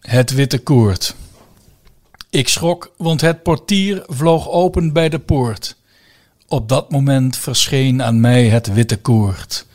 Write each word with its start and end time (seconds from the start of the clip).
Het 0.00 0.30
witte 0.34 0.58
koord. 0.58 1.14
Ik 2.30 2.48
schrok, 2.48 2.92
want 2.96 3.20
het 3.20 3.42
portier 3.42 4.02
vloog 4.06 4.48
open 4.48 4.92
bij 4.92 5.08
de 5.08 5.18
poort. 5.18 5.76
Op 6.48 6.68
dat 6.68 6.90
moment 6.90 7.36
verscheen 7.36 8.02
aan 8.02 8.20
mij 8.20 8.48
het 8.48 8.72
witte 8.72 8.96
koord. 8.96 9.66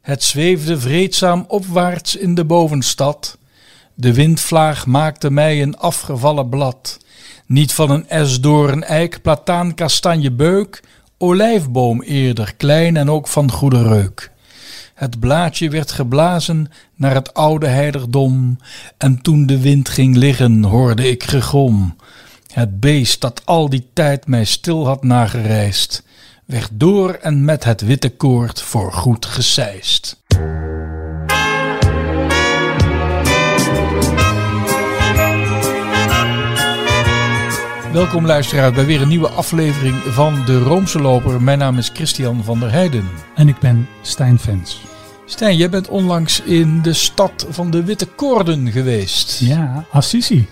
Het 0.00 0.22
zweefde 0.22 0.78
vreedzaam 0.78 1.44
opwaarts 1.48 2.16
in 2.16 2.34
de 2.34 2.44
bovenstad. 2.44 3.38
De 3.94 4.14
windvlaag 4.14 4.86
maakte 4.86 5.30
mij 5.30 5.62
een 5.62 5.78
afgevallen 5.78 6.48
blad. 6.48 6.98
Niet 7.46 7.72
van 7.72 7.90
een 7.90 8.08
esdoorn, 8.08 8.84
eik, 8.84 9.22
plataan, 9.22 9.74
kastanje, 9.74 10.32
beuk, 10.32 10.82
olijfboom 11.18 12.02
eerder, 12.02 12.54
klein 12.56 12.96
en 12.96 13.10
ook 13.10 13.28
van 13.28 13.50
goede 13.50 13.82
reuk. 13.82 14.31
Het 15.02 15.20
blaadje 15.20 15.70
werd 15.70 15.92
geblazen 15.92 16.70
naar 16.94 17.14
het 17.14 17.34
oude 17.34 17.66
heiligdom, 17.66 18.58
en 18.98 19.22
toen 19.22 19.46
de 19.46 19.60
wind 19.60 19.88
ging 19.88 20.16
liggen, 20.16 20.62
hoorde 20.62 21.10
ik 21.10 21.22
gegrom. 21.22 21.96
Het 22.52 22.80
beest 22.80 23.20
dat 23.20 23.42
al 23.44 23.68
die 23.68 23.88
tijd 23.92 24.26
mij 24.26 24.44
stil 24.44 24.86
had 24.86 25.02
nagereisd, 25.02 26.02
werd 26.44 26.70
door 26.72 27.12
en 27.12 27.44
met 27.44 27.64
het 27.64 27.80
witte 27.80 28.10
koord 28.10 28.62
voor 28.62 28.92
goed 28.92 29.26
geseist. 29.26 30.22
Welkom 37.92 38.26
luisteraars 38.26 38.74
bij 38.74 38.86
weer 38.86 39.02
een 39.02 39.08
nieuwe 39.08 39.28
aflevering 39.28 39.96
van 39.96 40.44
De 40.46 40.58
Roomse 40.58 41.00
Loper. 41.00 41.42
Mijn 41.42 41.58
naam 41.58 41.78
is 41.78 41.90
Christian 41.94 42.44
van 42.44 42.60
der 42.60 42.70
Heijden. 42.70 43.08
En 43.34 43.48
ik 43.48 43.58
ben 43.58 43.88
Stijn 44.02 44.38
Vens. 44.38 44.91
Stijn, 45.32 45.56
jij 45.56 45.70
bent 45.70 45.88
onlangs 45.88 46.40
in 46.40 46.82
de 46.82 46.92
stad 46.92 47.46
van 47.48 47.70
de 47.70 47.84
Witte 47.84 48.06
Koorden 48.06 48.72
geweest. 48.72 49.40
Ja, 49.40 49.84
Assisi. 49.90 50.46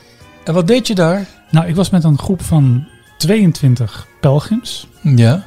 En 0.44 0.54
wat 0.54 0.66
deed 0.66 0.86
je 0.86 0.94
daar? 0.94 1.26
Nou, 1.50 1.66
ik 1.66 1.74
was 1.74 1.90
met 1.90 2.04
een 2.04 2.18
groep 2.18 2.42
van 2.42 2.86
22 3.18 4.06
pelgrims. 4.20 4.88
Ja. 5.02 5.46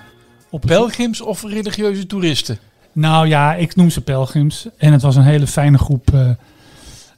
Op 0.50 0.62
Pelgrims 0.62 1.22
of 1.22 1.44
religieuze 1.44 2.06
toeristen? 2.06 2.58
Nou 2.92 3.28
ja, 3.28 3.56
ik 3.56 3.76
noem 3.76 3.90
ze 3.90 4.02
pelgrims. 4.02 4.68
En 4.78 4.92
het 4.92 5.02
was 5.02 5.16
een 5.16 5.24
hele 5.24 5.48
fijne 5.48 5.78
groep 5.78 6.14
eh, 6.14 6.30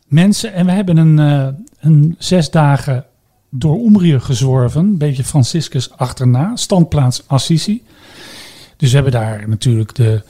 mensen. 0.08 0.54
En 0.54 0.66
we 0.66 0.72
hebben 0.72 0.98
een, 0.98 1.20
eh, 1.20 1.48
een 1.80 2.16
zes 2.20 2.52
dagen 2.52 3.06
door 3.50 3.86
Umbrië 3.86 4.20
gezworven. 4.20 4.82
Een 4.82 4.98
beetje 4.98 5.24
Franciscus 5.24 5.92
achterna. 5.92 6.56
Standplaats 6.56 7.24
Assisi. 7.28 7.84
Dus 8.78 8.90
we 8.90 8.96
hebben 8.96 9.14
daar 9.14 9.50
natuurlijk 9.50 9.96
de 9.96 10.24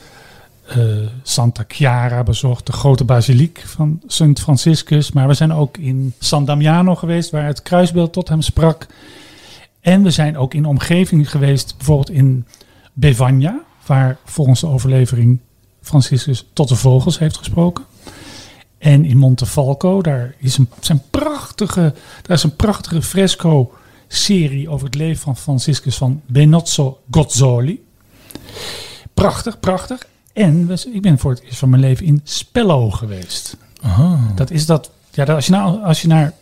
Santa 1.24 1.64
Chiara 1.68 2.24
bezocht. 2.24 2.66
De 2.66 2.72
grote 2.72 3.04
basiliek 3.04 3.64
van 3.66 4.02
Sint 4.08 4.40
Franciscus. 4.40 5.12
Maar 5.12 5.28
we 5.28 5.34
zijn 5.34 5.54
ook 5.54 5.78
in 5.78 6.14
San 6.20 6.46
Damiano 6.46 6.96
geweest. 6.96 7.30
Waar 7.30 7.46
het 7.46 7.62
kruisbeeld 7.62 8.14
tot 8.14 8.30
hem 8.30 8.42
sprak. 8.42 8.88
En 9.80 10.04
we 10.04 10.12
zijn 10.12 10.38
ook 10.38 10.54
in 10.54 10.66
omgeving 10.66 11.32
geweest. 11.32 11.74
Bijvoorbeeld 11.78 12.10
in 12.10 12.46
Bevagna. 12.94 13.64
Waar 13.86 14.18
volgens 14.26 14.60
de 14.60 14.68
overlevering 14.68 15.40
Franciscus 15.82 16.46
tot 16.54 16.68
de 16.68 16.76
vogels 16.76 17.20
heeft 17.20 17.38
gesproken. 17.38 17.84
En 18.78 19.06
in 19.06 19.18
Montefalco, 19.18 20.02
daar 20.02 20.36
is 20.38 20.58
een, 20.58 20.70
zijn 20.80 21.02
prachtige, 21.10 21.94
daar 22.22 22.38
is 22.38 22.44
een 22.44 22.56
prachtige 22.56 23.02
fresco-serie 23.02 24.70
over 24.70 24.86
het 24.86 24.96
leven 24.96 25.22
van 25.22 25.38
Franciscus 25.38 25.98
van 25.98 26.22
Benozzo 26.26 27.00
Gozzoli. 27.12 27.86
Prachtig, 29.14 29.60
prachtig. 29.60 30.08
En 30.36 30.70
ik 30.94 31.02
ben 31.02 31.18
voor 31.18 31.32
het 31.32 31.42
eerst 31.44 31.58
van 31.58 31.70
mijn 31.70 31.82
leven 31.82 32.06
in 32.06 32.22
Spello 32.24 32.90
geweest. 32.92 33.58
Dat 34.36 34.52
is 34.52 34.66
dat, 34.66 34.92
ja, 35.12 35.26
dat- 35.26 35.36
als, 35.36 35.46
je 35.46 35.52
nou, 35.52 35.84
als 35.84 36.02
je 36.02 36.08
naar 36.08 36.34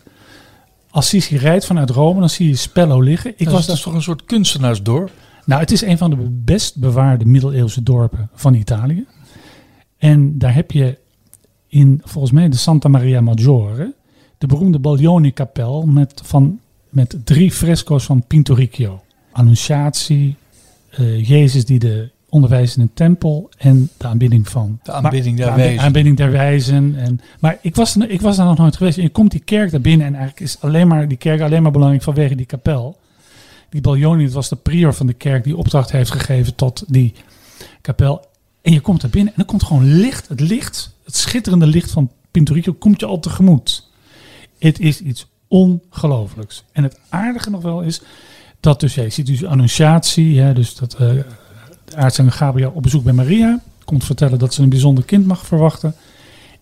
Assisi 0.89 1.38
rijdt 1.38 1.66
vanuit 1.66 1.89
Rome, 1.89 2.19
dan 2.19 2.30
zie 2.30 2.47
je 2.47 2.55
Spello 2.55 3.02
liggen. 3.02 3.30
Ik 3.31 3.39
Ik 3.39 3.45
was 3.45 3.53
was 3.55 3.66
dus 3.66 3.75
dat 3.75 3.83
toch 3.83 3.94
een 3.94 4.02
soort 4.02 4.25
kunstenaarsdorp? 4.25 5.11
nou, 5.45 5.61
het 5.61 5.72
is 5.72 5.81
een 5.81 5.97
van 5.97 6.09
de 6.09 6.16
best 6.30 6.77
bewaarde 6.77 7.25
middeleeuwse 7.25 7.84
dorpen 7.84 8.29
van 8.34 8.53
Italië. 8.53 9.06
En 9.97 10.38
daar 10.38 10.53
heb 10.53 10.72
je 10.72 10.97
in, 11.68 12.01
volgens 12.03 12.34
mij, 12.34 12.50
de 12.50 12.57
Santa 12.57 12.89
Maria 12.89 13.22
Maggiore, 13.22 13.94
de 14.38 14.47
beroemde 14.47 14.79
Baglioni-kapel 14.79 15.85
met, 15.85 16.22
van, 16.25 16.59
met 16.89 17.16
drie 17.23 17.51
fresco's 17.51 18.03
van 18.06 18.23
Pinturicchio. 18.28 19.01
Annunciatie, 19.31 20.35
eh, 20.89 21.28
Jezus 21.28 21.66
die 21.66 21.79
de 21.79 22.09
onderwijst 22.33 22.75
in 22.75 22.81
een 22.81 22.94
tempel 22.94 23.49
en 23.57 23.89
de 23.97 24.07
aanbidding 24.07 24.49
van... 24.49 24.79
De 24.83 24.91
aanbidding 24.91 25.38
der 25.38 25.45
Maar- 25.47 25.55
de 25.55 25.61
aanbi- 25.61 25.67
wijzen. 25.67 25.85
aanbidding 25.85 26.17
der 26.17 26.31
wijzen. 26.31 26.95
En, 26.97 27.19
maar 27.39 27.57
ik 27.61 27.75
was, 27.75 27.97
ik 27.97 28.21
was 28.21 28.35
daar 28.38 28.45
nog 28.45 28.57
nooit 28.57 28.77
geweest. 28.77 28.97
En 28.97 29.03
je 29.03 29.09
komt 29.09 29.31
die 29.31 29.39
kerk 29.39 29.71
daar 29.71 29.81
binnen 29.81 30.07
en 30.07 30.16
eigenlijk 30.16 30.45
is 30.45 30.57
alleen 30.61 30.88
maar, 30.88 31.07
die 31.07 31.17
kerk 31.17 31.41
alleen 31.41 31.61
maar 31.63 31.71
belangrijk 31.71 32.03
vanwege 32.03 32.35
die 32.35 32.45
kapel. 32.45 32.99
Die 33.69 33.81
Baglioni, 33.81 34.23
dat 34.23 34.33
was 34.33 34.49
de 34.49 34.55
prior 34.55 34.94
van 34.94 35.07
de 35.07 35.13
kerk 35.13 35.44
die 35.44 35.57
opdracht 35.57 35.91
heeft 35.91 36.11
gegeven 36.11 36.55
tot 36.55 36.83
die 36.88 37.13
kapel. 37.81 38.25
En 38.61 38.73
je 38.73 38.79
komt 38.79 39.03
er 39.03 39.09
binnen 39.09 39.33
en 39.33 39.39
er 39.39 39.45
komt 39.45 39.63
gewoon 39.63 39.94
licht. 39.94 40.27
Het 40.27 40.39
licht, 40.39 40.95
het 41.05 41.15
schitterende 41.15 41.67
licht 41.67 41.91
van 41.91 42.11
Pinturicchio 42.31 42.73
komt 42.73 43.00
je 43.00 43.05
al 43.05 43.19
tegemoet. 43.19 43.89
Het 44.59 44.79
is 44.79 45.01
iets 45.01 45.27
ongelooflijks. 45.47 46.63
En 46.71 46.83
het 46.83 47.00
aardige 47.09 47.50
nog 47.50 47.61
wel 47.61 47.81
is 47.81 48.01
dat 48.59 48.79
dus, 48.79 48.95
ja, 48.95 49.03
je 49.03 49.09
ziet 49.09 49.25
dus 49.25 49.45
annunciatie, 49.45 50.39
hè, 50.39 50.53
dus 50.53 50.75
dat 50.75 50.94
eh 50.94 51.09
aartsengel 51.96 52.31
Gabriel 52.31 52.72
op 52.72 52.81
bezoek 52.81 53.04
bij 53.04 53.14
Maria 53.14 53.59
komt 53.86 54.06
vertellen 54.06 54.40
dat 54.40 54.54
ze 54.54 54.62
een 54.62 54.70
bijzonder 54.70 55.04
kind 55.04 55.26
mag 55.26 55.46
verwachten. 55.46 55.96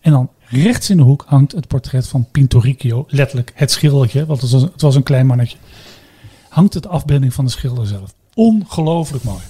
En 0.00 0.12
dan 0.12 0.30
rechts 0.48 0.90
in 0.90 0.96
de 0.96 1.02
hoek 1.02 1.24
hangt 1.26 1.52
het 1.52 1.68
portret 1.68 2.08
van 2.08 2.26
Pinturicchio, 2.30 3.04
letterlijk 3.08 3.52
het 3.54 3.70
schildertje, 3.70 4.26
want 4.26 4.40
het 4.40 4.50
was, 4.50 4.62
het 4.62 4.80
was 4.80 4.94
een 4.94 5.02
klein 5.02 5.26
mannetje. 5.26 5.56
Hangt 6.48 6.74
het 6.74 6.86
afbeelding 6.86 7.34
van 7.34 7.44
de 7.44 7.50
schilder 7.50 7.86
zelf. 7.86 8.14
Ongelooflijk 8.34 9.24
mooi. 9.24 9.42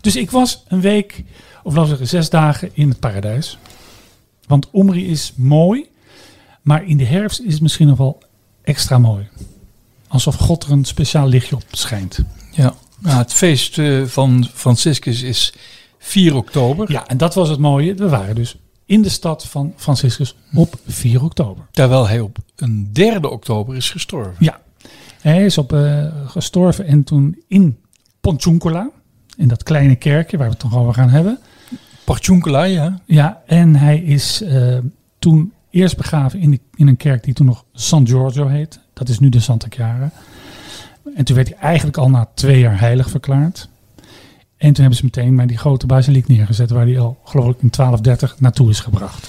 Dus 0.00 0.16
ik 0.16 0.30
was 0.30 0.64
een 0.68 0.80
week, 0.80 1.24
of 1.62 1.74
laten 1.74 1.82
we 1.82 1.88
zeggen 1.88 2.06
zes 2.06 2.30
dagen 2.30 2.70
in 2.72 2.88
het 2.88 3.00
paradijs. 3.00 3.58
Want 4.46 4.70
Omri 4.70 5.10
is 5.10 5.32
mooi, 5.36 5.86
maar 6.62 6.84
in 6.84 6.96
de 6.96 7.04
herfst 7.04 7.40
is 7.40 7.52
het 7.52 7.62
misschien 7.62 7.86
nog 7.86 7.98
wel 7.98 8.22
extra 8.62 8.98
mooi. 8.98 9.28
Alsof 10.08 10.34
God 10.34 10.64
er 10.64 10.70
een 10.70 10.84
speciaal 10.84 11.28
lichtje 11.28 11.56
op 11.56 11.62
schijnt. 11.70 12.18
Ja. 12.52 12.74
Nou, 12.98 13.18
het 13.18 13.32
feest 13.32 13.78
eh, 13.78 14.02
van 14.04 14.48
Franciscus 14.54 15.22
is 15.22 15.52
4 15.98 16.36
oktober. 16.36 16.92
Ja, 16.92 17.06
en 17.06 17.16
dat 17.16 17.34
was 17.34 17.48
het 17.48 17.58
mooie. 17.58 17.94
We 17.94 18.08
waren 18.08 18.34
dus 18.34 18.56
in 18.84 19.02
de 19.02 19.08
stad 19.08 19.46
van 19.46 19.72
Franciscus 19.76 20.36
op 20.54 20.78
4 20.86 21.22
oktober. 21.22 21.66
Terwijl 21.70 22.08
hij 22.08 22.20
op 22.20 22.38
een 22.56 22.88
derde 22.92 23.30
oktober 23.30 23.76
is 23.76 23.90
gestorven. 23.90 24.36
Ja, 24.38 24.60
hij 25.20 25.44
is 25.44 25.58
op 25.58 25.72
eh, 25.72 26.06
gestorven 26.26 26.86
en 26.86 27.04
toen 27.04 27.42
in 27.48 27.78
Ponciuncola, 28.20 28.90
in 29.36 29.48
dat 29.48 29.62
kleine 29.62 29.96
kerkje 29.96 30.36
waar 30.36 30.48
we 30.48 30.52
het 30.52 30.62
nog 30.62 30.76
over 30.76 30.94
gaan 30.94 31.08
hebben. 31.08 31.38
Parchunkela, 32.04 32.62
ja. 32.62 33.00
Ja, 33.04 33.42
en 33.46 33.76
hij 33.76 33.98
is 33.98 34.42
eh, 34.42 34.78
toen 35.18 35.52
eerst 35.70 35.96
begraven 35.96 36.40
in, 36.40 36.60
in 36.74 36.88
een 36.88 36.96
kerk 36.96 37.24
die 37.24 37.34
toen 37.34 37.46
nog 37.46 37.64
San 37.72 38.06
Giorgio 38.06 38.46
heet. 38.46 38.80
Dat 38.92 39.08
is 39.08 39.18
nu 39.18 39.28
de 39.28 39.40
Santa 39.40 39.66
Chiara. 39.70 40.10
En 41.14 41.24
toen 41.24 41.36
werd 41.36 41.48
hij 41.48 41.58
eigenlijk 41.58 41.96
al 41.96 42.10
na 42.10 42.28
twee 42.34 42.58
jaar 42.58 42.80
heilig 42.80 43.10
verklaard. 43.10 43.68
En 44.56 44.72
toen 44.72 44.80
hebben 44.80 44.96
ze 44.96 45.04
meteen 45.04 45.34
maar 45.34 45.46
die 45.46 45.58
grote 45.58 45.86
basiliek 45.86 46.28
neergezet 46.28 46.70
waar 46.70 46.86
hij 46.86 46.98
al 46.98 47.18
geloof 47.24 47.46
ik 47.48 47.60
in 47.60 47.70
1230 47.70 48.40
naartoe 48.40 48.70
is 48.70 48.80
gebracht. 48.80 49.28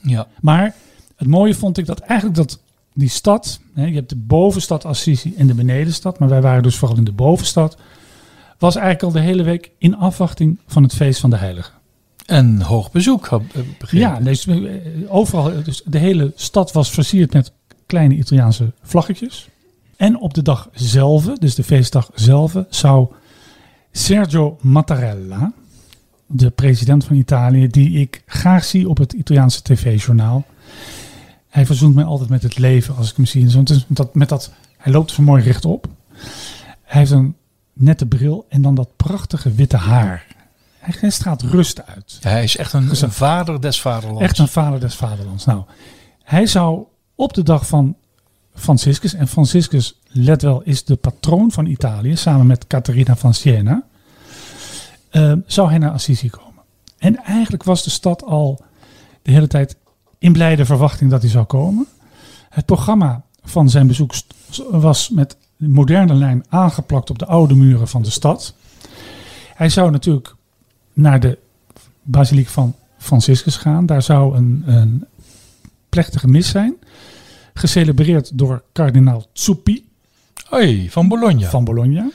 Ja. 0.00 0.26
Maar 0.40 0.74
het 1.16 1.28
mooie 1.28 1.54
vond 1.54 1.78
ik 1.78 1.86
dat 1.86 1.98
eigenlijk 1.98 2.38
dat 2.38 2.60
die 2.94 3.08
stad, 3.08 3.60
hè, 3.74 3.84
je 3.86 3.94
hebt 3.94 4.08
de 4.08 4.16
bovenstad 4.16 4.84
Assisi 4.84 5.34
en 5.36 5.46
de 5.46 5.54
benedenstad, 5.54 6.18
maar 6.18 6.28
wij 6.28 6.40
waren 6.40 6.62
dus 6.62 6.76
vooral 6.76 6.96
in 6.96 7.04
de 7.04 7.12
bovenstad, 7.12 7.76
was 8.58 8.76
eigenlijk 8.76 9.04
al 9.04 9.20
de 9.20 9.26
hele 9.26 9.42
week 9.42 9.70
in 9.78 9.96
afwachting 9.96 10.58
van 10.66 10.82
het 10.82 10.94
feest 10.94 11.20
van 11.20 11.30
de 11.30 11.36
Heilige. 11.36 11.70
En 12.26 12.60
hoog 12.60 12.90
bezoek, 12.90 13.26
ik 13.52 13.78
begrepen. 13.78 14.08
Ja, 14.08 14.20
dus, 14.20 14.46
eh, 14.46 14.58
overal, 15.08 15.62
dus 15.62 15.82
de 15.84 15.98
hele 15.98 16.32
stad 16.34 16.72
was 16.72 16.90
versierd 16.90 17.32
met 17.32 17.52
kleine 17.86 18.14
Italiaanse 18.14 18.72
vlaggetjes. 18.82 19.48
En 19.96 20.18
op 20.18 20.34
de 20.34 20.42
dag 20.42 20.68
zelf, 20.72 21.24
dus 21.24 21.54
de 21.54 21.64
feestdag 21.64 22.10
zelf, 22.14 22.56
zou 22.68 23.08
Sergio 23.92 24.56
Mattarella, 24.60 25.52
de 26.26 26.50
president 26.50 27.04
van 27.04 27.16
Italië, 27.16 27.66
die 27.66 28.00
ik 28.00 28.22
graag 28.26 28.64
zie 28.64 28.88
op 28.88 28.96
het 28.96 29.12
Italiaanse 29.12 29.62
tv-journaal. 29.62 30.44
Hij 31.48 31.66
verzoent 31.66 31.94
mij 31.94 32.04
altijd 32.04 32.30
met 32.30 32.42
het 32.42 32.58
leven 32.58 32.96
als 32.96 33.10
ik 33.10 33.16
hem 33.16 33.26
zie. 33.26 33.62
Dat, 33.88 34.14
met 34.14 34.28
dat, 34.28 34.52
hij 34.76 34.92
loopt 34.92 35.10
zo 35.10 35.22
mooi 35.22 35.42
rechtop. 35.42 35.86
Hij 36.82 37.00
heeft 37.00 37.10
een 37.10 37.36
nette 37.72 38.06
bril 38.06 38.46
en 38.48 38.62
dan 38.62 38.74
dat 38.74 38.96
prachtige 38.96 39.52
witte 39.52 39.76
haar. 39.76 40.26
Hij, 40.78 41.10
straalt 41.10 41.42
rust 41.42 41.86
uit. 41.86 42.18
Ja, 42.20 42.30
hij 42.30 42.42
is 42.42 42.56
echt 42.56 42.72
een, 42.72 42.88
een 42.90 43.12
vader 43.12 43.60
des 43.60 43.80
vaderlands. 43.80 44.22
Echt 44.22 44.38
een 44.38 44.48
vader 44.48 44.80
des 44.80 44.94
vaderlands. 44.94 45.44
Nou, 45.44 45.62
hij 46.22 46.46
zou 46.46 46.84
op 47.14 47.34
de 47.34 47.42
dag 47.42 47.66
van 47.66 47.96
Franciscus, 48.54 49.14
en 49.14 49.28
Franciscus, 49.28 50.00
let 50.08 50.42
wel, 50.42 50.62
is 50.62 50.84
de 50.84 50.96
patroon 50.96 51.50
van 51.50 51.66
Italië, 51.66 52.16
samen 52.16 52.46
met 52.46 52.66
Catharina 52.66 53.16
van 53.16 53.34
Siena, 53.34 53.82
eh, 55.10 55.32
zou 55.46 55.68
hij 55.68 55.78
naar 55.78 55.90
Assisi 55.90 56.30
komen. 56.30 56.62
En 56.98 57.16
eigenlijk 57.16 57.62
was 57.62 57.84
de 57.84 57.90
stad 57.90 58.22
al 58.24 58.64
de 59.22 59.30
hele 59.30 59.46
tijd 59.46 59.76
in 60.18 60.32
blijde 60.32 60.64
verwachting 60.64 61.10
dat 61.10 61.22
hij 61.22 61.30
zou 61.30 61.44
komen. 61.44 61.86
Het 62.50 62.66
programma 62.66 63.22
van 63.44 63.70
zijn 63.70 63.86
bezoek 63.86 64.14
was 64.70 65.08
met 65.08 65.36
de 65.56 65.68
moderne 65.68 66.14
lijn 66.14 66.44
aangeplakt 66.48 67.10
op 67.10 67.18
de 67.18 67.26
oude 67.26 67.54
muren 67.54 67.88
van 67.88 68.02
de 68.02 68.10
stad. 68.10 68.54
Hij 69.54 69.68
zou 69.68 69.90
natuurlijk 69.90 70.34
naar 70.92 71.20
de 71.20 71.38
basiliek 72.02 72.48
van 72.48 72.74
Franciscus 72.98 73.56
gaan. 73.56 73.86
Daar 73.86 74.02
zou 74.02 74.36
een, 74.36 74.62
een 74.66 75.04
plechtige 75.88 76.28
mis 76.28 76.48
zijn. 76.48 76.74
Gecelebreerd 77.54 78.38
door 78.38 78.62
kardinaal 78.72 79.26
Zuppi 79.32 79.84
Hoi, 80.48 80.90
van 80.90 81.08
Bologna. 81.08 81.48
van 81.48 81.64
Bologna. 81.64 82.10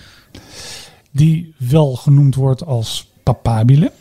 Die 1.12 1.54
wel 1.58 1.96
genoemd 1.96 2.36
wordt 2.36 2.66
als 2.66 3.08
papabile. 3.24 3.92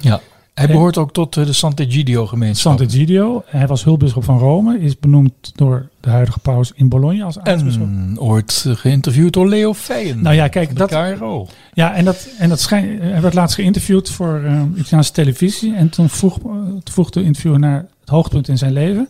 ja. 0.00 0.20
Hij 0.54 0.66
behoort 0.66 0.98
ook 0.98 1.12
tot 1.12 1.36
eh, 1.36 1.46
de 1.46 1.52
Sant'Egidio 1.52 2.26
gemeenschap. 2.26 2.78
Sant'Egidio. 2.78 3.42
Hij 3.46 3.66
was 3.66 3.84
hulpbisschop 3.84 4.24
van 4.24 4.38
Rome. 4.38 4.78
Is 4.78 4.98
benoemd 4.98 5.52
door 5.54 5.88
de 6.00 6.10
huidige 6.10 6.38
paus 6.38 6.72
in 6.74 6.88
Bologna 6.88 7.24
als 7.24 7.38
aartsbisschop. 7.38 7.86
En 7.86 8.16
ooit 8.20 8.64
geïnterviewd 8.68 9.32
door 9.32 9.48
Leo 9.48 9.74
Feyen. 9.74 10.22
Nou 10.22 10.34
ja, 10.34 10.48
kijk, 10.48 10.76
dat, 10.76 10.90
KRO. 10.90 11.46
Ja, 11.72 11.94
en 11.94 12.04
dat, 12.04 12.28
en 12.38 12.48
dat 12.48 12.60
schijn, 12.60 13.00
hij 13.00 13.20
werd 13.20 13.34
laatst 13.34 13.54
geïnterviewd 13.54 14.10
voor 14.10 14.40
uh, 14.44 14.62
Italiaanse 14.76 15.12
televisie. 15.12 15.74
En 15.74 15.88
toen 15.88 16.08
vroeg, 16.08 16.38
eh, 16.38 16.44
toen 16.44 16.82
vroeg 16.84 17.10
de 17.10 17.22
interviewer 17.22 17.58
naar 17.60 17.86
het 18.00 18.08
hoogtepunt 18.08 18.48
in 18.48 18.58
zijn 18.58 18.72
leven. 18.72 19.08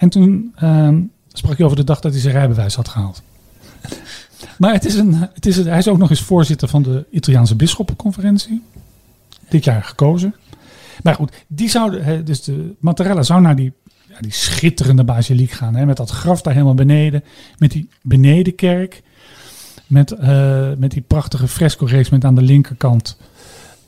En 0.00 0.08
toen 0.08 0.52
ehm, 0.56 1.00
sprak 1.32 1.56
hij 1.56 1.64
over 1.64 1.76
de 1.76 1.84
dag 1.84 2.00
dat 2.00 2.12
hij 2.12 2.20
zijn 2.20 2.34
rijbewijs 2.34 2.74
had 2.74 2.88
gehaald. 2.88 3.22
maar 4.58 4.72
het 4.72 4.84
is 4.84 4.94
een, 4.94 5.14
het 5.14 5.46
is 5.46 5.56
een, 5.56 5.66
hij 5.66 5.78
is 5.78 5.88
ook 5.88 5.98
nog 5.98 6.10
eens 6.10 6.22
voorzitter 6.22 6.68
van 6.68 6.82
de 6.82 7.06
Italiaanse 7.10 7.56
bisschoppenconferentie. 7.56 8.62
Dit 9.48 9.64
jaar 9.64 9.82
gekozen. 9.82 10.34
Maar 11.02 11.14
goed, 11.14 11.32
die 11.46 11.68
zouden, 11.68 12.24
dus 12.24 12.42
de 12.42 12.74
Mattarella 12.78 13.22
zou 13.22 13.40
naar 13.40 13.56
die, 13.56 13.72
ja, 14.08 14.20
die 14.20 14.32
schitterende 14.32 15.04
basiliek 15.04 15.50
gaan. 15.50 15.74
Hè, 15.74 15.86
met 15.86 15.96
dat 15.96 16.10
graf 16.10 16.42
daar 16.42 16.52
helemaal 16.52 16.74
beneden. 16.74 17.24
Met 17.58 17.70
die 17.70 17.88
benedenkerk. 18.02 19.02
Met, 19.86 20.12
eh, 20.12 20.70
met 20.76 20.90
die 20.90 21.04
prachtige 21.06 21.48
fresco-reeks 21.48 22.10
met 22.10 22.24
aan 22.24 22.34
de 22.34 22.42
linkerkant 22.42 23.16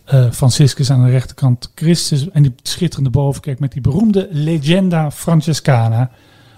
eh, 0.05 0.31
Franciscus, 0.31 0.91
aan 0.91 1.05
de 1.05 1.11
rechterkant 1.11 1.71
Christus. 1.75 2.31
En 2.31 2.43
die 2.43 2.55
schitterende 2.63 3.11
bovenkerk 3.11 3.59
met 3.59 3.73
die 3.73 3.81
beroemde 3.81 4.29
Legenda 4.31 5.11
Francescana 5.11 6.11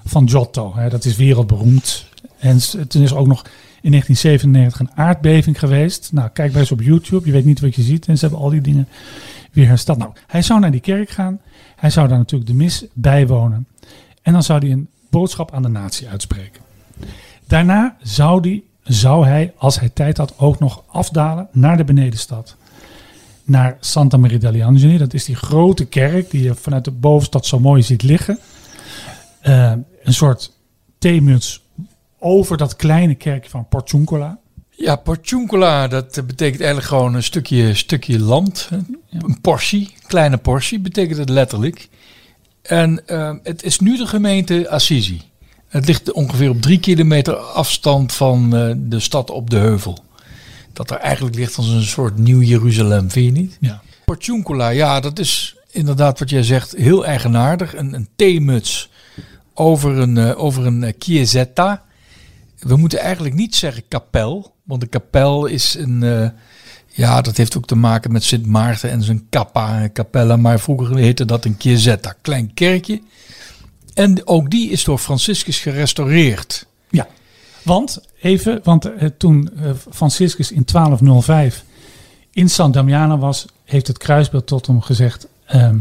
van 0.04 0.28
Giotto. 0.28 0.72
Hè, 0.76 0.88
dat 0.88 1.04
is 1.04 1.16
wereldberoemd. 1.16 2.06
En 2.38 2.58
toen 2.88 3.02
is 3.02 3.14
ook 3.14 3.26
nog 3.26 3.42
in 3.82 3.90
1997 3.90 4.80
een 4.80 4.90
aardbeving 4.94 5.58
geweest. 5.58 6.12
Nou, 6.12 6.28
kijk 6.28 6.52
bij 6.52 6.60
eens 6.60 6.72
op 6.72 6.82
YouTube. 6.82 7.26
Je 7.26 7.32
weet 7.32 7.44
niet 7.44 7.60
wat 7.60 7.74
je 7.74 7.82
ziet. 7.82 8.06
En 8.06 8.18
ze 8.18 8.24
hebben 8.24 8.44
al 8.44 8.50
die 8.50 8.60
dingen 8.60 8.88
weer 9.52 9.66
hersteld. 9.66 9.98
Nou, 9.98 10.12
hij 10.26 10.42
zou 10.42 10.60
naar 10.60 10.70
die 10.70 10.80
kerk 10.80 11.10
gaan. 11.10 11.40
Hij 11.76 11.90
zou 11.90 12.08
daar 12.08 12.18
natuurlijk 12.18 12.50
de 12.50 12.56
mis 12.56 12.84
bijwonen. 12.92 13.66
En 14.22 14.32
dan 14.32 14.42
zou 14.42 14.58
hij 14.58 14.70
een 14.70 14.88
boodschap 15.10 15.52
aan 15.52 15.62
de 15.62 15.68
natie 15.68 16.08
uitspreken. 16.08 16.62
Daarna 17.46 17.96
zou, 18.02 18.40
die, 18.42 18.64
zou 18.82 19.26
hij, 19.26 19.52
als 19.56 19.80
hij 19.80 19.88
tijd 19.88 20.16
had, 20.16 20.38
ook 20.38 20.58
nog 20.58 20.82
afdalen 20.86 21.48
naar 21.52 21.76
de 21.76 21.84
benedenstad. 21.84 22.56
Naar 23.44 23.76
Santa 23.80 24.16
Maria 24.16 24.38
degli 24.38 24.62
Angeli. 24.62 24.98
Dat 24.98 25.14
is 25.14 25.24
die 25.24 25.36
grote 25.36 25.84
kerk 25.84 26.30
die 26.30 26.42
je 26.42 26.54
vanuit 26.54 26.84
de 26.84 26.90
bovenstad 26.90 27.46
zo 27.46 27.60
mooi 27.60 27.82
ziet 27.82 28.02
liggen. 28.02 28.38
Eh, 29.40 29.72
een 30.02 30.14
soort 30.14 30.52
theemuts 30.98 31.62
over 32.18 32.56
dat 32.56 32.76
kleine 32.76 33.14
kerkje 33.14 33.50
van 33.50 33.68
Porciuncola. 33.68 34.38
Ja, 34.70 34.96
Porciuncola, 34.96 35.88
dat 35.88 36.12
betekent 36.26 36.60
eigenlijk 36.60 36.86
gewoon 36.86 37.14
een 37.14 37.22
stukje, 37.22 37.74
stukje 37.74 38.18
land. 38.18 38.68
Een 39.10 39.40
portie, 39.40 39.94
kleine 40.06 40.36
portie, 40.36 40.80
betekent 40.80 41.18
het 41.18 41.28
letterlijk. 41.28 41.88
En 42.62 43.06
eh, 43.06 43.34
het 43.42 43.62
is 43.62 43.78
nu 43.78 43.96
de 43.96 44.06
gemeente 44.06 44.68
Assisi. 44.68 45.22
Het 45.68 45.86
ligt 45.86 46.12
ongeveer 46.12 46.50
op 46.50 46.62
drie 46.62 46.80
kilometer 46.80 47.36
afstand 47.36 48.12
van 48.12 48.56
eh, 48.56 48.72
de 48.76 49.00
stad 49.00 49.30
op 49.30 49.50
de 49.50 49.56
heuvel. 49.56 50.03
Dat 50.74 50.90
er 50.90 50.96
eigenlijk 50.96 51.36
ligt 51.36 51.56
als 51.56 51.68
een 51.68 51.82
soort 51.82 52.18
nieuw 52.18 52.40
Jeruzalem, 52.40 53.10
vind 53.10 53.26
je 53.26 53.40
niet? 53.42 53.56
Ja. 53.60 53.82
Ja, 54.74 55.00
dat 55.00 55.18
is 55.18 55.56
inderdaad 55.70 56.18
wat 56.18 56.30
jij 56.30 56.42
zegt, 56.42 56.74
heel 56.76 57.06
eigenaardig. 57.06 57.76
Een, 57.76 57.94
een 57.94 58.08
theemuts 58.16 58.90
over 59.54 59.98
een, 59.98 60.18
eh, 60.18 60.42
over 60.42 60.66
een 60.66 60.84
eh, 60.84 60.92
chiesetta. 60.98 61.82
We 62.58 62.76
moeten 62.76 62.98
eigenlijk 62.98 63.34
niet 63.34 63.54
zeggen 63.54 63.82
kapel, 63.88 64.54
want 64.62 64.80
de 64.80 64.86
kapel 64.86 65.46
is 65.46 65.74
een... 65.74 66.02
eh, 66.02 66.28
ja, 66.96 67.20
dat 67.20 67.36
heeft 67.36 67.56
ook 67.56 67.66
te 67.66 67.74
maken 67.74 68.12
met 68.12 68.24
Sint 68.24 68.46
Maarten 68.46 68.90
en 68.90 69.02
zijn 69.02 69.26
kappa 69.30 69.80
en 69.80 69.92
capella. 69.92 70.36
Maar 70.36 70.60
vroeger 70.60 70.96
heette 70.96 71.24
dat 71.24 71.44
een 71.44 71.54
chiesetta, 71.58 72.14
klein 72.22 72.54
kerkje. 72.54 73.02
En 73.94 74.26
ook 74.26 74.50
die 74.50 74.70
is 74.70 74.84
door 74.84 74.98
Franciscus 74.98 75.58
gerestaureerd. 75.58 76.66
Ja, 76.90 77.06
want 77.62 78.00
even, 78.24 78.60
want 78.62 78.84
eh, 78.84 79.08
toen 79.18 79.50
eh, 79.56 79.70
Franciscus 79.90 80.52
in 80.52 80.62
1205 80.72 81.64
in 82.30 82.48
San 82.50 82.72
Damiano 82.72 83.18
was, 83.18 83.46
heeft 83.64 83.86
het 83.86 83.98
kruisbeeld 83.98 84.46
tot 84.46 84.66
hem 84.66 84.80
gezegd: 84.80 85.26
ehm, 85.46 85.78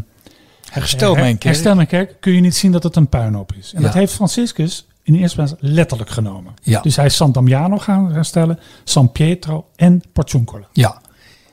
Herstel 0.71 1.13
her- 1.13 1.21
mijn 1.23 1.37
kerk. 1.37 1.53
Herstel 1.53 1.75
mijn 1.75 1.87
kerk. 1.87 2.15
Kun 2.19 2.33
je 2.33 2.41
niet 2.41 2.55
zien 2.55 2.71
dat 2.71 2.83
het 2.83 2.95
een 2.95 3.07
puinhoop 3.07 3.53
is? 3.53 3.73
En 3.73 3.79
Ja. 3.81 3.85
dat 3.85 3.95
heeft 3.95 4.13
Franciscus 4.13 4.85
in 5.03 5.13
de 5.13 5.19
eerste 5.19 5.35
plaats 5.35 5.53
letterlijk 5.59 6.09
genomen. 6.09 6.53
Ja. 6.61 6.81
Dus 6.81 6.95
hij 6.95 7.05
is 7.05 7.15
San 7.15 7.31
Damiano 7.31 7.77
gaan 7.77 8.11
herstellen, 8.13 8.59
San 8.83 9.11
Pietro 9.11 9.65
en 9.75 10.01
Porciuncola. 10.13 10.65
Ja. 10.73 11.01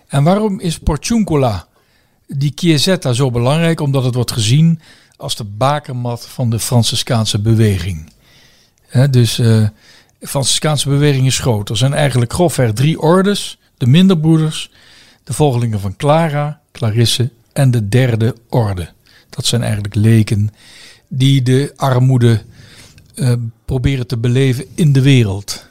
En 0.08 0.24
waarom 0.24 0.60
is 0.60 0.78
Porciuncola, 0.78 1.66
die 2.26 2.52
chiesetta, 2.54 3.12
zo 3.12 3.30
belangrijk? 3.30 3.80
Omdat 3.80 4.04
het 4.04 4.14
wordt 4.14 4.32
gezien 4.32 4.80
als 5.16 5.36
de 5.36 5.44
bakermat 5.44 6.26
van 6.28 6.50
de 6.50 6.58
Franciscaanse 6.58 7.38
beweging. 7.40 8.12
Dus 9.10 9.38
eh, 9.38 9.68
Franciscaanse 10.20 10.88
beweging 10.88 11.26
is 11.26 11.38
groot. 11.38 11.68
Er 11.68 11.76
zijn 11.76 11.94
eigenlijk 11.94 12.32
grofweg 12.32 12.72
drie 12.72 13.00
ordes. 13.00 13.58
De 13.76 13.86
minderbroeders, 13.86 14.70
de 15.24 15.32
volgelingen 15.32 15.80
van 15.80 15.96
Clara, 15.96 16.60
Clarisse 16.72 17.30
en 17.52 17.70
de 17.70 17.88
derde 17.88 18.36
orde. 18.48 18.88
Dat 19.30 19.46
zijn 19.46 19.62
eigenlijk 19.62 19.94
leken 19.94 20.50
die 21.08 21.42
de 21.42 21.72
armoede 21.76 22.42
eh, 23.14 23.32
proberen 23.64 24.06
te 24.06 24.16
beleven 24.16 24.64
in 24.74 24.92
de 24.92 25.02
wereld. 25.02 25.66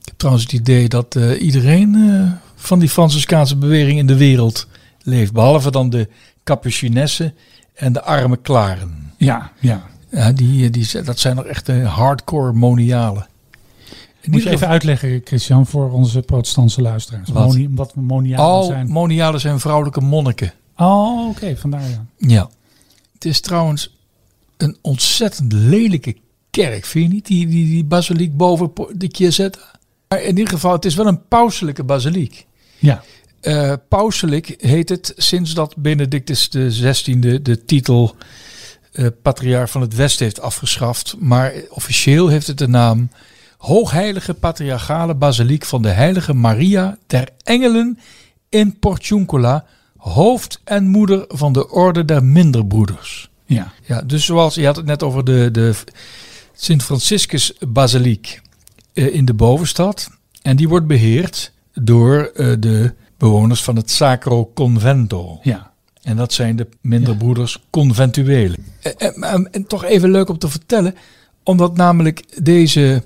Ik 0.00 0.06
heb 0.06 0.14
trouwens 0.16 0.44
het 0.44 0.52
idee 0.52 0.88
dat 0.88 1.16
eh, 1.16 1.42
iedereen 1.42 1.94
eh, 1.94 2.32
van 2.54 2.78
die 2.78 2.88
Franciscaanse 2.88 3.56
beweging 3.56 3.98
in 3.98 4.06
de 4.06 4.16
wereld 4.16 4.66
leeft. 5.02 5.32
Behalve 5.32 5.70
dan 5.70 5.90
de 5.90 6.08
Capuchinessen 6.44 7.34
en 7.74 7.92
de 7.92 8.02
arme 8.02 8.36
klaren. 8.36 9.12
Ja, 9.16 9.52
ja. 9.60 9.90
Ja, 10.10 10.32
die, 10.32 10.70
die, 10.70 11.02
dat 11.02 11.18
zijn 11.18 11.36
nog 11.36 11.44
echt 11.44 11.66
hardcore 11.68 12.52
monialen. 12.52 13.26
Moet 14.30 14.42
je 14.42 14.50
even 14.50 14.68
uitleggen, 14.68 15.20
Christian, 15.24 15.66
voor 15.66 15.90
onze 15.90 16.22
protestantse 16.22 16.82
luisteraars. 16.82 17.28
Wat? 17.28 17.46
Moni, 17.46 17.68
wat 17.70 17.94
monialen 17.94 18.44
geval, 18.44 18.64
zijn. 18.64 18.86
monialen 18.86 19.40
zijn 19.40 19.60
vrouwelijke 19.60 20.00
monniken. 20.00 20.52
Oh, 20.76 21.28
oké, 21.28 21.56
vandaar 21.56 21.88
ja. 21.88 22.04
Ja. 22.16 22.50
Het 23.12 23.24
is 23.24 23.40
trouwens 23.40 23.96
een 24.56 24.76
ontzettend 24.80 25.52
lelijke 25.52 26.16
kerk, 26.50 26.84
vind 26.84 27.08
je 27.08 27.14
niet? 27.14 27.26
Die, 27.26 27.46
die, 27.46 27.66
die 27.66 27.84
basiliek 27.84 28.36
boven 28.36 28.72
de 28.92 29.08
Chiesetta. 29.12 29.60
Maar 30.08 30.22
in 30.22 30.36
ieder 30.36 30.52
geval, 30.52 30.72
het 30.72 30.84
is 30.84 30.94
wel 30.94 31.06
een 31.06 31.28
pauselijke 31.28 31.84
basiliek. 31.84 32.46
Ja, 32.78 33.02
Eh 33.40 33.72
pauselijk 33.88 34.54
heet 34.58 34.88
het 34.88 35.12
sinds 35.16 35.54
dat 35.54 35.76
Benedictus 35.76 36.48
XVI 36.48 37.40
de 37.42 37.64
titel 37.64 38.16
eh 38.92 39.06
patriarch 39.22 39.70
van 39.70 39.80
het 39.80 39.94
West 39.94 40.18
heeft 40.18 40.40
afgeschaft. 40.40 41.14
Maar 41.18 41.52
officieel 41.68 42.28
heeft 42.28 42.46
het 42.46 42.58
de 42.58 42.68
naam 42.68 43.08
Hoogheilige 43.62 44.34
Patriarchale 44.34 45.14
Basiliek 45.14 45.64
van 45.64 45.82
de 45.82 45.88
Heilige 45.88 46.34
Maria 46.34 46.98
der 47.06 47.28
Engelen 47.44 47.98
in 48.48 48.78
Porciuncola, 48.78 49.64
hoofd 49.96 50.60
en 50.64 50.86
moeder 50.88 51.24
van 51.28 51.52
de 51.52 51.70
Orde 51.70 52.04
der 52.04 52.24
Minderbroeders. 52.24 53.30
ja. 53.46 53.72
Ja, 53.86 54.02
dus 54.02 54.24
zoals 54.24 54.54
je 54.54 54.64
had 54.66 54.76
het 54.76 54.86
net 54.86 55.02
over 55.02 55.24
de, 55.24 55.48
de 55.52 55.74
Sint 56.52 56.82
Franciscus 56.82 57.52
Basiliek 57.68 58.40
eh, 58.92 59.14
in 59.14 59.24
de 59.24 59.34
bovenstad. 59.34 60.10
En 60.42 60.56
die 60.56 60.68
wordt 60.68 60.86
beheerd 60.86 61.52
door 61.74 62.30
eh, 62.34 62.52
de 62.58 62.94
bewoners 63.18 63.62
van 63.62 63.76
het 63.76 63.90
Sacro 63.90 64.50
Convento. 64.54 65.38
ja. 65.42 65.70
En 66.02 66.16
dat 66.16 66.32
zijn 66.32 66.56
de 66.56 66.66
minderbroeders 66.80 67.62
conventuelen. 67.70 68.64
En, 68.80 68.96
en, 68.98 69.14
en- 69.22 69.52
en 69.52 69.66
toch 69.66 69.84
even 69.84 70.10
leuk 70.10 70.28
om 70.28 70.38
te 70.38 70.48
vertellen, 70.48 70.94
omdat 71.42 71.76
namelijk 71.76 72.44
deze, 72.44 73.02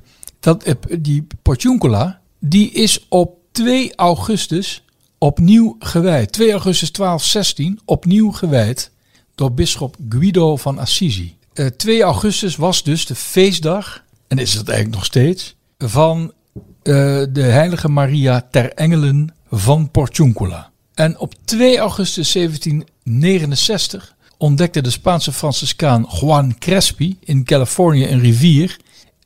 dat, 0.46 0.62
eh, 0.62 0.74
die 0.98 1.26
Porciuncola, 1.42 2.20
die 2.38 2.70
is 2.70 3.06
op 3.08 3.38
2 3.52 3.94
augustus 3.96 4.82
opnieuw 5.18 5.76
gewijd. 5.78 6.32
2 6.32 6.52
augustus 6.52 6.90
1216 6.92 7.80
opnieuw 7.84 8.30
gewijd 8.30 8.90
door 9.34 9.52
bisschop 9.52 9.96
Guido 10.08 10.56
van 10.56 10.78
Assisi. 10.78 11.36
Eh, 11.52 11.66
2 11.66 12.02
augustus 12.02 12.56
was 12.56 12.82
dus 12.82 13.06
de 13.06 13.14
feestdag, 13.14 14.04
en 14.28 14.38
is 14.38 14.54
het 14.54 14.68
eigenlijk 14.68 14.98
nog 14.98 15.06
steeds, 15.06 15.56
van 15.78 16.32
eh, 16.82 16.92
de 17.30 17.42
heilige 17.42 17.88
Maria 17.88 18.46
ter 18.50 18.72
Engelen 18.72 19.34
van 19.50 19.90
Porciuncola. 19.90 20.70
En 20.94 21.18
op 21.18 21.34
2 21.44 21.78
augustus 21.78 22.32
1769 22.32 24.14
ontdekte 24.36 24.80
de 24.80 24.90
Spaanse 24.90 25.32
Franciscaan 25.32 26.06
Juan 26.20 26.58
Crespi 26.58 27.16
in 27.20 27.44
Californië 27.44 28.06
een 28.06 28.20
rivier. 28.20 28.76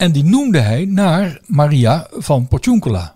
En 0.01 0.13
die 0.13 0.25
noemde 0.25 0.59
hij 0.61 0.85
naar 0.85 1.41
Maria 1.47 2.07
van 2.11 2.49
Porciúncula. 2.49 3.13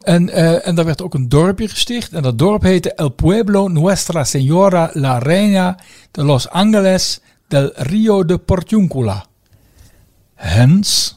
En, 0.00 0.28
eh, 0.30 0.66
en 0.66 0.74
daar 0.74 0.84
werd 0.84 1.02
ook 1.02 1.14
een 1.14 1.28
dorpje 1.28 1.68
gesticht. 1.68 2.12
En 2.12 2.22
dat 2.22 2.38
dorp 2.38 2.62
heette 2.62 2.92
El 2.94 3.08
Pueblo 3.08 3.68
Nuestra 3.68 4.24
Señora 4.24 4.90
la 4.92 5.18
Reina 5.18 5.78
de 6.10 6.22
Los 6.22 6.48
Angeles 6.48 7.20
del 7.48 7.72
Rio 7.74 8.24
de 8.24 8.38
Porciúncula. 8.38 9.24
Hence 10.34 11.12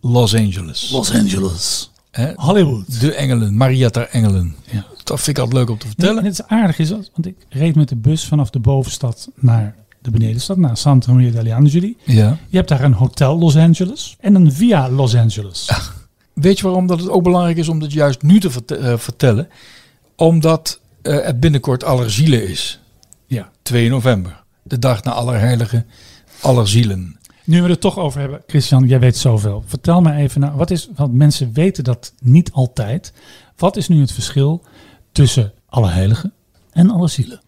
Los 0.00 0.34
Angeles. 0.34 0.90
Los 0.90 1.12
Angeles. 1.14 1.90
Hè, 2.10 2.32
Hollywood. 2.34 3.00
de 3.00 3.14
engelen, 3.14 3.56
Maria 3.56 3.88
ter 3.90 4.08
engelen. 4.08 4.54
Ja. 4.70 4.84
Dat 5.04 5.20
vind 5.20 5.36
ik 5.36 5.38
altijd 5.38 5.58
leuk 5.58 5.70
om 5.70 5.78
te 5.78 5.86
Nee, 5.86 5.94
vertellen. 5.94 6.24
het 6.24 6.32
is 6.32 6.42
aardig, 6.46 6.78
is 6.78 6.88
dat, 6.88 7.10
want 7.14 7.26
ik 7.26 7.36
reed 7.48 7.74
met 7.74 7.88
de 7.88 7.96
bus 7.96 8.24
vanaf 8.24 8.50
de 8.50 8.58
bovenstad 8.58 9.28
naar 9.34 9.74
de 10.12 10.18
benedenstad, 10.18 10.56
naar 10.56 10.76
Santa 10.76 11.12
Maria 11.12 11.30
degli 11.30 11.52
Angeli. 11.52 11.96
Ja. 12.04 12.38
Je 12.48 12.56
hebt 12.56 12.68
daar 12.68 12.84
een 12.84 12.92
hotel 12.92 13.38
Los 13.38 13.56
Angeles 13.56 14.16
en 14.20 14.34
een 14.34 14.52
via 14.52 14.90
Los 14.90 15.14
Angeles. 15.14 15.70
Weet 16.32 16.58
je 16.58 16.64
waarom 16.64 16.86
dat 16.86 16.98
het 17.00 17.08
ook 17.08 17.22
belangrijk 17.22 17.56
is 17.56 17.68
om 17.68 17.80
dit 17.80 17.92
juist 17.92 18.22
nu 18.22 18.40
te 18.40 18.50
verte- 18.50 18.76
eh, 18.76 18.98
vertellen? 18.98 19.48
Omdat 20.16 20.80
eh, 21.02 21.20
het 21.24 21.40
binnenkort 21.40 21.84
Allerzielen 21.84 22.48
is. 22.48 22.80
Ja. 23.26 23.50
2 23.62 23.88
november. 23.88 24.42
De 24.62 24.78
dag 24.78 25.02
na 25.04 25.12
Allerheiligen, 25.12 25.86
Allerzielen. 26.40 27.18
Nu 27.44 27.62
we 27.62 27.68
het 27.68 27.80
toch 27.80 27.98
over 27.98 28.20
hebben, 28.20 28.42
Christian, 28.46 28.86
jij 28.86 29.00
weet 29.00 29.16
zoveel. 29.16 29.62
Vertel 29.66 30.00
me 30.00 30.12
even, 30.12 30.40
nou, 30.40 30.56
wat 30.56 30.70
is, 30.70 30.88
want 30.96 31.12
mensen 31.12 31.52
weten 31.52 31.84
dat 31.84 32.12
niet 32.20 32.52
altijd. 32.52 33.12
Wat 33.56 33.76
is 33.76 33.88
nu 33.88 34.00
het 34.00 34.12
verschil 34.12 34.64
tussen 35.12 35.52
alle 35.68 35.88
heiligen 35.88 36.32
en 36.72 36.90
alle 36.90 37.08
zielen? 37.08 37.40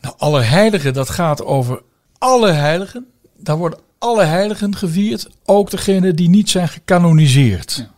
Nou, 0.00 0.14
Allerheiligen, 0.18 0.92
dat 0.92 1.10
gaat 1.10 1.44
over 1.44 1.82
alle 2.24 2.50
heiligen. 2.50 3.06
Daar 3.36 3.56
worden 3.56 3.78
alle 3.98 4.24
heiligen 4.24 4.76
gevierd. 4.76 5.28
Ook 5.44 5.70
degene 5.70 6.14
die 6.14 6.28
niet 6.28 6.50
zijn 6.50 6.68
gecanoniseerd. 6.68 7.74
Ja. 7.76 7.90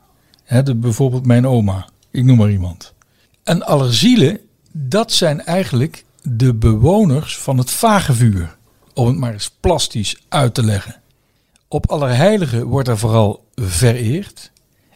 Hè, 0.45 0.63
de, 0.63 0.75
bijvoorbeeld 0.75 1.27
mijn 1.27 1.47
oma. 1.47 1.89
Ik 2.11 2.25
noem 2.25 2.37
maar 2.37 2.51
iemand. 2.51 2.95
En 3.43 3.67
Allerzielen, 3.67 4.41
dat 4.73 5.13
zijn 5.13 5.45
eigenlijk 5.45 6.05
de 6.23 6.55
bewoners 6.55 7.39
van 7.39 7.59
het 7.59 7.71
vagevuur. 7.71 8.57
Om 8.95 9.07
het 9.07 9.17
maar 9.17 9.33
eens 9.33 9.51
plastisch 9.61 10.17
uit 10.29 10.55
te 10.55 10.65
leggen. 10.65 10.97
Op 11.69 11.91
Allerheiligen 11.91 12.65
wordt 12.65 12.89
er 12.89 12.99
vooral 12.99 13.45
vereerd. 13.55 14.51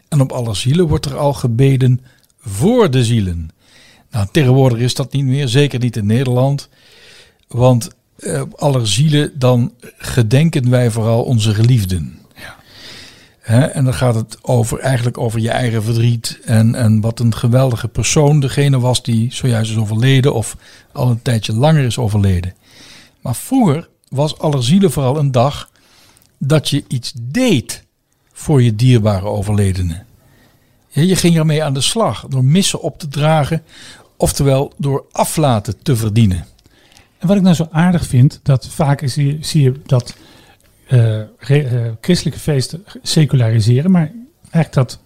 En 0.07 0.21
op 0.21 0.31
Allerzielen 0.31 0.87
wordt 0.87 1.05
er 1.05 1.17
al 1.17 1.33
gebeden 1.33 2.01
voor 2.39 2.91
de 2.91 3.03
zielen. 3.03 3.49
Nou, 4.09 4.27
tegenwoordig 4.31 4.79
is 4.79 4.95
dat 4.95 5.13
niet 5.13 5.25
meer, 5.25 5.47
zeker 5.47 5.79
niet 5.79 5.97
in 5.97 6.05
Nederland. 6.05 6.69
Want 7.47 7.89
eh, 8.21 8.41
op 8.41 8.53
Allerzielen 8.53 9.31
dan 9.39 9.73
gedenken 9.97 10.69
wij 10.69 10.91
vooral 10.91 11.23
onze 11.23 11.53
geliefden. 11.53 12.19
En 13.51 13.83
dan 13.83 13.93
gaat 13.93 14.15
het 14.15 14.37
over, 14.41 14.79
eigenlijk 14.79 15.17
over 15.17 15.39
je 15.39 15.49
eigen 15.49 15.83
verdriet. 15.83 16.39
En, 16.45 16.75
en 16.75 17.01
wat 17.01 17.19
een 17.19 17.35
geweldige 17.35 17.87
persoon 17.87 18.39
degene 18.39 18.79
was 18.79 19.03
die 19.03 19.33
zojuist 19.33 19.71
is 19.71 19.77
overleden. 19.77 20.33
Of 20.33 20.57
al 20.91 21.09
een 21.09 21.21
tijdje 21.21 21.53
langer 21.53 21.83
is 21.83 21.97
overleden. 21.97 22.53
Maar 23.21 23.35
vroeger 23.35 23.89
was 24.09 24.37
Allerzielen 24.39 24.91
vooral 24.91 25.17
een 25.17 25.31
dag 25.31 25.69
dat 26.37 26.69
je 26.69 26.83
iets 26.87 27.13
deed 27.21 27.83
voor 28.33 28.63
je 28.63 28.75
dierbare 28.75 29.25
overledene. 29.25 30.03
Je 30.87 31.15
ging 31.15 31.37
ermee 31.37 31.63
aan 31.63 31.73
de 31.73 31.81
slag 31.81 32.25
door 32.29 32.43
missen 32.43 32.81
op 32.81 32.99
te 32.99 33.07
dragen. 33.07 33.63
Oftewel 34.17 34.73
door 34.77 35.05
aflaten 35.11 35.81
te 35.81 35.95
verdienen. 35.95 36.45
En 37.21 37.27
wat 37.27 37.35
ik 37.35 37.41
nou 37.41 37.55
zo 37.55 37.67
aardig 37.71 38.05
vind, 38.05 38.39
dat 38.43 38.67
vaak 38.67 39.01
zie 39.05 39.61
je, 39.61 39.73
dat 39.85 40.15
eh, 40.87 41.21
eh, 41.21 41.91
christelijke 42.01 42.39
feesten 42.39 42.83
seculariseren, 43.01 43.91
maar 43.91 44.11
eigenlijk 44.49 44.73
dat 44.73 44.99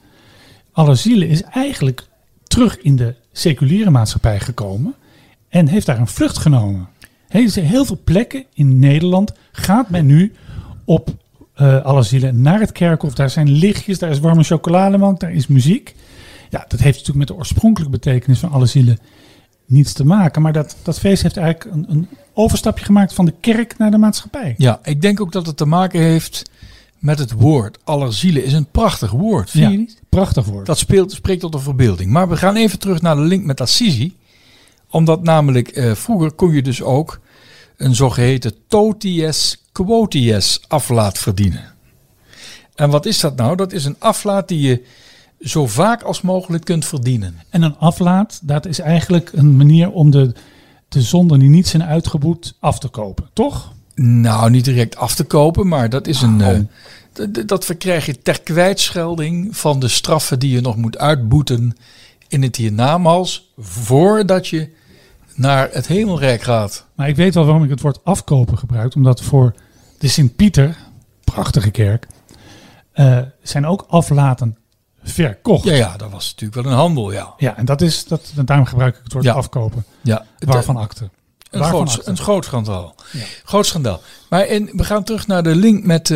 alle 0.72 0.95
zielen 0.95 1.27
is 1.27 1.41
eigenlijk 1.41 2.07
terug 2.43 2.81
in 2.81 2.95
de 2.95 3.15
seculiere 3.31 3.89
maatschappij 3.89 4.39
gekomen 4.39 4.95
en 5.50 5.67
heeft 5.67 5.86
daar 5.86 6.00
een 6.00 6.07
vlucht 6.07 6.38
genomen. 6.38 6.88
Heel 7.27 7.86
veel 7.86 8.00
plekken 8.03 8.45
in 8.53 8.79
Nederland 8.79 9.34
gaat 9.51 9.89
men 9.89 10.05
nu 10.05 10.34
op 10.86 11.10
eh 11.53 11.86
alle 11.86 12.03
zielen 12.03 12.41
naar 12.41 12.60
het 12.60 12.72
kerkhof. 12.72 13.13
Daar 13.13 13.29
zijn 13.29 13.50
lichtjes, 13.50 14.00
daar 14.00 14.10
is 14.10 14.19
warme 14.19 14.43
chocolademelk, 14.43 15.19
daar 15.19 15.34
is 15.34 15.48
muziek. 15.48 15.95
Ja, 16.50 16.65
dat 16.67 16.79
heeft 16.79 16.98
natuurlijk 16.98 17.17
met 17.17 17.27
de 17.27 17.36
oorspronkelijke 17.36 17.98
betekenis 17.98 18.39
van 18.39 18.51
alle 18.51 18.65
zielen 18.65 19.00
niets 19.65 19.93
te 19.93 20.05
maken. 20.05 20.41
Maar 20.41 20.53
dat, 20.53 20.75
dat 20.84 21.00
feest 21.00 21.22
heeft 21.24 21.38
eigenlijk 21.38 21.75
een, 21.75 21.86
een 21.89 22.07
overstapje 22.34 22.86
gemaakt 22.86 23.13
van 23.13 23.25
de 23.25 23.34
kerk 23.39 23.77
naar 23.77 23.91
de 23.91 23.98
maatschappij. 23.98 24.53
Ja, 24.57 24.79
ik 24.84 25.01
denk 25.01 25.22
ook 25.22 25.31
dat 25.31 25.45
het 25.45 25.57
te 25.57 25.65
maken 25.65 26.00
heeft 26.01 26.50
met 27.00 27.19
het 27.19 27.31
woord. 27.31 27.77
Allerzielen 27.84 28.43
is 28.43 28.53
een 28.53 28.65
prachtig 28.72 29.12
woord, 29.12 29.50
vind 29.50 29.63
Ja. 29.63 29.69
je 29.69 29.77
niet? 29.77 30.01
Prachtig 30.10 30.45
woord. 30.45 30.65
Dat 30.65 30.77
speelt, 30.77 31.12
spreekt 31.12 31.41
tot 31.41 31.51
de 31.51 31.60
verbeelding. 31.60 32.12
Maar 32.12 32.29
we 32.29 32.38
gaan 32.38 32.55
even 32.55 32.79
terug 32.79 33.01
naar 33.01 33.15
de 33.15 33.22
link 33.22 33.45
met 33.45 33.62
Assisi. 33.62 34.15
Omdat 34.89 35.24
namelijk 35.24 35.67
eh, 35.67 35.91
vroeger 35.95 36.31
kon 36.31 36.53
je 36.53 36.62
dus 36.62 36.81
ook 36.81 37.19
een 37.77 37.95
zogeheten 37.95 38.53
toties 38.67 39.62
quoties 39.72 40.62
aflaat 40.67 41.17
verdienen. 41.17 41.74
En 42.75 42.89
wat 42.89 43.05
is 43.05 43.19
dat 43.19 43.36
nou? 43.36 43.55
Dat 43.55 43.74
is 43.74 43.86
een 43.86 43.95
aflaat 44.00 44.48
die 44.48 44.67
je 44.67 44.86
zo 45.46 45.68
vaak 45.68 46.02
als 46.02 46.22
mogelijk 46.22 46.66
kunt 46.66 46.86
verdienen. 46.86 47.36
En 47.50 47.62
een 47.62 47.78
aflaat, 47.78 48.40
dat 48.44 48.66
is 48.66 48.80
eigenlijk 48.80 49.32
een 49.34 49.56
manier 49.56 49.92
om 49.92 50.12
de, 50.12 50.34
de 50.88 51.02
zonden 51.02 51.40
die 51.40 51.50
niet 51.50 51.68
zijn 51.68 51.84
uitgeboet 51.84 52.56
af 52.60 52.80
te 52.80 52.88
kopen, 52.88 53.30
toch? 53.34 53.74
Nou, 53.96 54.50
niet 54.50 54.66
direct 54.66 54.98
af 54.98 55.16
te 55.16 55.24
kopen, 55.24 55.68
maar 55.68 55.90
dat 55.90 56.08
is 56.08 56.22
een. 56.22 56.42
Oh. 56.42 56.48
eh, 56.48 57.46
dat 57.46 57.66
verkrijg 57.66 58.06
je 58.06 58.22
ter 58.22 58.42
kwijtschelding 58.42 59.58
van 59.58 59.80
de 59.80 59.88
straffen 59.88 60.40
die 60.40 60.52
je 60.52 60.62
nog 60.62 60.75
moet 60.75 60.98
uitboeten 60.98 61.78
in 62.28 62.44
het 62.44 62.56
hiernamaals, 62.56 63.54
voordat 63.58 64.48
je 64.48 64.70
naar 65.36 65.70
het 65.72 65.88
hemelrijk 65.88 66.42
gaat. 66.42 66.86
Maar 66.96 67.08
ik 67.08 67.16
weet 67.16 67.34
wel 67.34 67.46
waarom 67.46 67.64
ik 67.64 67.70
het 67.70 67.82
woord 67.82 68.04
afkopen 68.04 68.58
gebruik. 68.58 68.96
Omdat 68.96 69.22
voor 69.22 69.54
de 69.98 70.08
Sint-Pieter, 70.08 70.78
prachtige 71.24 71.72
kerk, 71.72 72.08
eh, 72.92 73.20
zijn 73.42 73.66
ook 73.66 73.86
aflaten 73.88 74.58
verkocht. 75.10 75.64
Ja, 75.64 75.74
ja, 75.74 75.98
dat 75.98 76.12
was 76.12 76.30
natuurlijk 76.30 76.62
wel 76.62 76.72
een 76.72 76.78
handel, 76.80 77.12
ja. 77.12 77.34
Ja, 77.38 77.58
en 77.58 77.66
dat 77.66 77.82
is, 77.82 78.06
dat, 78.06 78.32
daarom 78.46 78.66
gebruik 78.66 78.96
ik 78.98 79.04
het 79.04 79.14
woord 79.14 79.26
Ja. 79.26 79.34
afkopen. 79.34 79.86
ja 80.02 80.26
Waarvan 80.40 80.78
akte? 80.78 81.04
Een 81.50 81.60
Waarvan 81.60 81.88
groot, 81.88 81.98
akte? 82.00 82.10
een 82.10 82.18
groot 82.18 82.46
schandaal. 82.46 82.96
Ja. 83.12 83.24
Groot 83.44 83.66
schandaal. 83.66 84.02
Maar 84.30 84.48
in, 84.48 84.70
we 84.74 84.84
gaan 84.84 85.04
terug 85.04 85.28
naar 85.28 85.44
de 85.44 85.56
link 85.56 85.84
met 85.86 86.14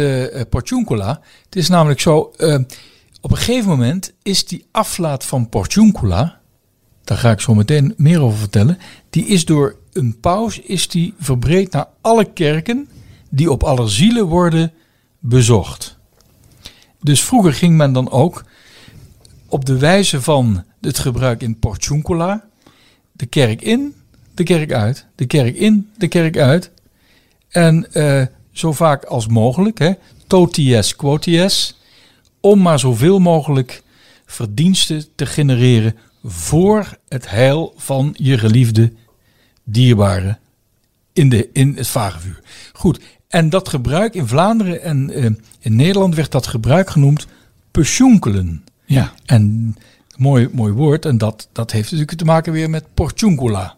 Porciuncula. 0.50 1.22
Het 1.46 1.56
is 1.56 1.70
namelijk 1.70 2.00
zo, 2.00 2.32
eh, 2.38 2.58
op 3.22 3.32
een 3.32 3.38
gegeven 3.38 3.70
moment 3.70 4.14
is 4.24 4.46
die 4.46 4.66
aflaat 4.72 5.26
van 5.26 5.50
Porciuncula, 5.50 6.40
daar 7.04 7.18
ga 7.18 7.32
ik 7.32 7.40
zo 7.40 7.54
meteen 7.56 7.94
meer 7.98 8.22
over 8.22 8.38
vertellen, 8.40 8.78
die 9.10 9.26
is 9.26 9.46
door 9.46 9.76
een 9.94 10.20
paus 10.20 10.60
is 10.60 10.88
die 10.88 11.14
verbreed 11.20 11.72
naar 11.72 11.88
alle 12.02 12.34
kerken 12.34 12.90
die 13.30 13.52
op 13.52 13.64
alle 13.64 13.88
zielen 13.88 14.26
worden 14.26 14.74
bezocht. 15.20 15.98
Dus 17.02 17.24
vroeger 17.24 17.54
ging 17.54 17.76
men 17.78 17.94
dan 17.94 18.12
ook 18.12 18.44
op 19.50 19.66
de 19.66 19.78
wijze 19.78 20.22
van 20.22 20.64
het 20.82 21.00
gebruik 21.00 21.42
in 21.42 21.60
Porciuncula 21.60 22.48
de 23.12 23.26
kerk 23.26 23.62
in, 23.62 23.96
de 24.34 24.44
kerk 24.44 24.72
uit, 24.72 25.06
de 25.16 25.26
kerk 25.26 25.56
in, 25.56 25.90
de 25.98 26.08
kerk 26.08 26.38
uit. 26.38 26.72
En 27.50 27.94
eh, 27.94 28.26
zo 28.52 28.72
vaak 28.72 29.04
als 29.04 29.28
mogelijk, 29.28 29.80
hè, 29.80 29.92
toties 30.28 30.96
quoties, 30.96 31.78
om 32.40 32.62
maar 32.62 32.80
zoveel 32.80 33.20
mogelijk 33.20 33.84
verdiensten 34.26 35.06
te 35.16 35.26
genereren 35.26 35.96
voor 36.24 36.98
het 37.08 37.30
heil 37.30 37.74
van 37.78 38.14
je 38.18 38.38
geliefde 38.38 38.94
dierbare 39.64 40.38
in, 41.14 41.30
de, 41.30 41.50
in 41.54 41.74
het 41.78 41.88
vagevuur. 41.88 42.40
Goed, 42.74 43.00
en 43.28 43.50
dat 43.50 43.70
gebruik 43.70 44.14
in 44.14 44.28
Vlaanderen 44.28 44.82
en 44.82 45.10
eh, 45.10 45.26
in 45.60 45.76
Nederland 45.76 46.16
werd 46.16 46.32
dat 46.32 46.48
gebruik 46.48 46.90
genoemd 46.90 47.28
pensioenkelen. 47.72 48.64
Ja, 48.90 49.14
En 49.26 49.76
mooi, 50.18 50.50
mooi 50.52 50.74
woord, 50.74 51.06
en 51.06 51.18
dat, 51.18 51.48
dat 51.52 51.72
heeft 51.72 51.92
natuurlijk 51.92 52.18
te 52.18 52.26
maken 52.26 52.54
weer 52.54 52.70
met 52.70 52.94
porciuncula. 52.94 53.76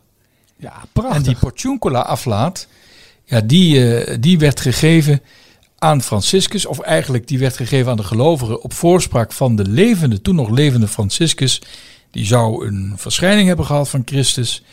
ja 0.57 0.73
prachtig. 0.93 1.15
En 1.15 1.23
die 1.23 1.35
porciuncula 1.35 1.99
aflaat, 2.01 2.67
ja, 3.25 3.41
die, 3.41 3.95
eh, 3.95 4.17
die 4.19 4.39
werd 4.39 4.59
gegeven 4.59 5.21
aan 5.77 6.01
Franciscus, 6.01 6.65
of 6.65 6.79
eigenlijk 6.79 7.27
die 7.27 7.39
werd 7.39 7.55
gegeven 7.55 7.91
aan 7.91 7.97
de 7.97 8.03
gelovigen 8.03 8.61
op 8.63 8.73
voorspraak 8.73 9.31
van 9.31 9.55
de 9.55 9.65
levende, 9.67 10.21
toen 10.21 10.35
nog 10.35 10.49
levende 10.49 10.87
Franciscus. 10.87 11.61
Die 12.11 12.25
zou 12.25 12.67
een 12.67 12.93
verschijning 12.97 13.47
hebben 13.47 13.65
gehad 13.65 13.89
van 13.89 14.01
Christus. 14.05 14.63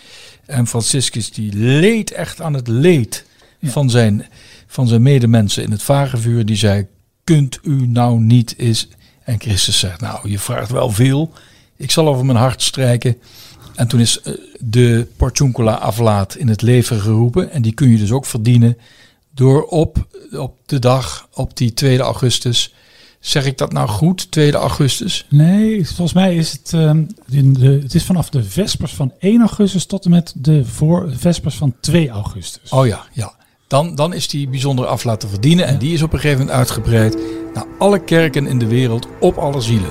En 0.47 0.67
Franciscus 0.67 1.31
die 1.33 1.53
leed 1.55 2.11
echt 2.13 2.41
aan 2.41 2.55
het 2.55 2.69
leed 2.69 3.25
Ja. 3.59 3.71
van, 3.71 3.91
zijn, 3.91 4.27
van 4.67 4.89
zijn 4.89 5.03
medemensen 5.03 5.63
in 5.63 5.71
het 5.71 5.83
vagevuur. 5.83 6.47
Die 6.47 6.57
zei, 6.57 6.87
kunt 7.25 7.59
u 7.63 7.87
nou 7.87 8.21
niet 8.21 8.55
eens... 8.59 8.89
En 9.29 9.41
Christus 9.41 9.79
zegt, 9.79 10.01
nou 10.01 10.31
je 10.31 10.39
vraagt 10.39 10.71
wel 10.71 10.91
veel. 10.91 11.33
Ik 11.77 11.91
zal 11.91 12.09
over 12.09 12.25
mijn 12.25 12.39
hart 12.39 12.63
strijken. 12.63 13.17
En 13.75 13.89
toen 13.89 14.01
is 14.01 14.21
eh, 14.21 14.33
de 14.59 15.07
Porciuncula 15.17 15.73
aflaat 15.73 16.35
in 16.35 16.49
het 16.49 16.63
leven 16.63 17.01
geroepen. 17.01 17.51
En 17.51 17.63
die 17.63 17.73
kun 17.73 17.91
je 17.91 17.99
dus 17.99 18.11
ook 18.11 18.27
verdienen 18.27 18.79
door 19.35 19.63
op, 19.63 20.07
op 20.33 20.59
de 20.67 20.79
dag, 20.79 21.29
op 21.35 21.57
die 21.57 21.75
2 21.75 21.99
augustus. 21.99 22.75
Zeg 23.21 23.47
ik 23.47 23.59
dat 23.59 23.73
nou 23.73 23.89
goed, 23.89 24.31
2 24.31 24.53
augustus? 24.53 25.27
Nee, 25.29 25.87
volgens 25.87 26.13
mij 26.13 26.37
is 26.37 26.53
het, 26.53 26.73
in 27.29 27.53
de, 27.53 27.81
het 27.83 27.95
is 27.95 28.05
vanaf 28.05 28.31
de 28.31 28.43
Vespers 28.43 28.95
van 28.95 29.13
1 29.19 29.41
augustus 29.41 29.87
tot 29.87 30.05
en 30.05 30.11
met 30.11 30.33
de 30.37 30.65
voor, 30.65 31.13
Vespers 31.17 31.55
van 31.55 31.75
2 31.81 32.09
augustus. 32.09 32.71
Oh 32.71 32.87
ja, 32.87 33.07
ja. 33.13 33.38
Dan, 33.69 33.95
dan 33.95 34.13
is 34.13 34.29
die 34.29 34.49
bijzondere 34.49 34.89
aflaat 34.89 35.21
te 35.21 35.29
verdienen. 35.29 35.67
En 35.67 35.79
die 35.79 35.93
is 35.93 36.03
op 36.03 36.13
een 36.13 36.19
gegeven 36.19 36.41
moment 36.41 36.57
uitgebreid 36.57 37.19
naar 37.55 37.67
alle 37.79 37.99
kerken 37.99 38.47
in 38.47 38.59
de 38.59 38.67
wereld 38.67 39.09
op 39.21 39.37
alle 39.37 39.61
zielen. 39.61 39.91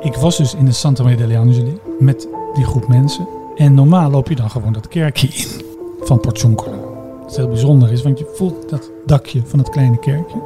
Ik 0.00 0.14
was 0.14 0.36
dus 0.36 0.54
in 0.54 0.64
de 0.64 0.72
Santa 0.72 1.02
Maria 1.02 1.18
degli 1.18 1.36
Angeli 1.36 1.78
met 1.98 2.28
die 2.54 2.64
groep 2.64 2.88
mensen. 2.88 3.28
En 3.56 3.74
normaal 3.74 4.10
loop 4.10 4.28
je 4.28 4.34
dan 4.34 4.50
gewoon 4.50 4.72
dat 4.72 4.88
kerkje 4.88 5.28
in 5.28 5.48
van 6.00 6.20
Porciuncula. 6.20 6.78
Wat 7.22 7.36
heel 7.36 7.48
bijzonder 7.48 7.92
is, 7.92 8.02
want 8.02 8.18
je 8.18 8.32
voelt 8.34 8.68
dat 8.68 8.90
dakje 9.06 9.42
van 9.46 9.58
het 9.58 9.70
kleine 9.70 9.98
kerkje. 9.98 10.36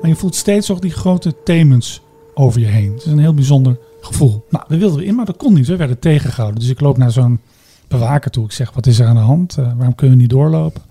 Maar 0.00 0.10
je 0.10 0.16
voelt 0.16 0.34
steeds 0.34 0.68
nog 0.68 0.78
die 0.78 0.90
grote 0.90 1.34
themens 1.44 2.04
over 2.38 2.60
je 2.60 2.66
heen. 2.66 2.92
Het 2.92 3.04
is 3.04 3.12
een 3.12 3.18
heel 3.18 3.34
bijzonder 3.34 3.78
gevoel. 4.00 4.46
Nou, 4.50 4.64
we 4.68 4.76
wilden 4.76 5.04
in, 5.04 5.14
maar 5.14 5.24
dat 5.24 5.36
kon 5.36 5.54
niet. 5.54 5.66
We 5.66 5.76
werden 5.76 5.98
tegengehouden. 5.98 6.60
Dus 6.60 6.70
ik 6.70 6.80
loop 6.80 6.96
naar 6.96 7.10
zo'n 7.10 7.40
bewaker 7.88 8.30
toe. 8.30 8.44
Ik 8.44 8.52
zeg, 8.52 8.72
wat 8.72 8.86
is 8.86 8.98
er 8.98 9.06
aan 9.06 9.14
de 9.14 9.20
hand? 9.20 9.56
Uh, 9.58 9.72
waarom 9.76 9.94
kunnen 9.94 10.16
we 10.16 10.22
niet 10.22 10.30
doorlopen? 10.30 10.82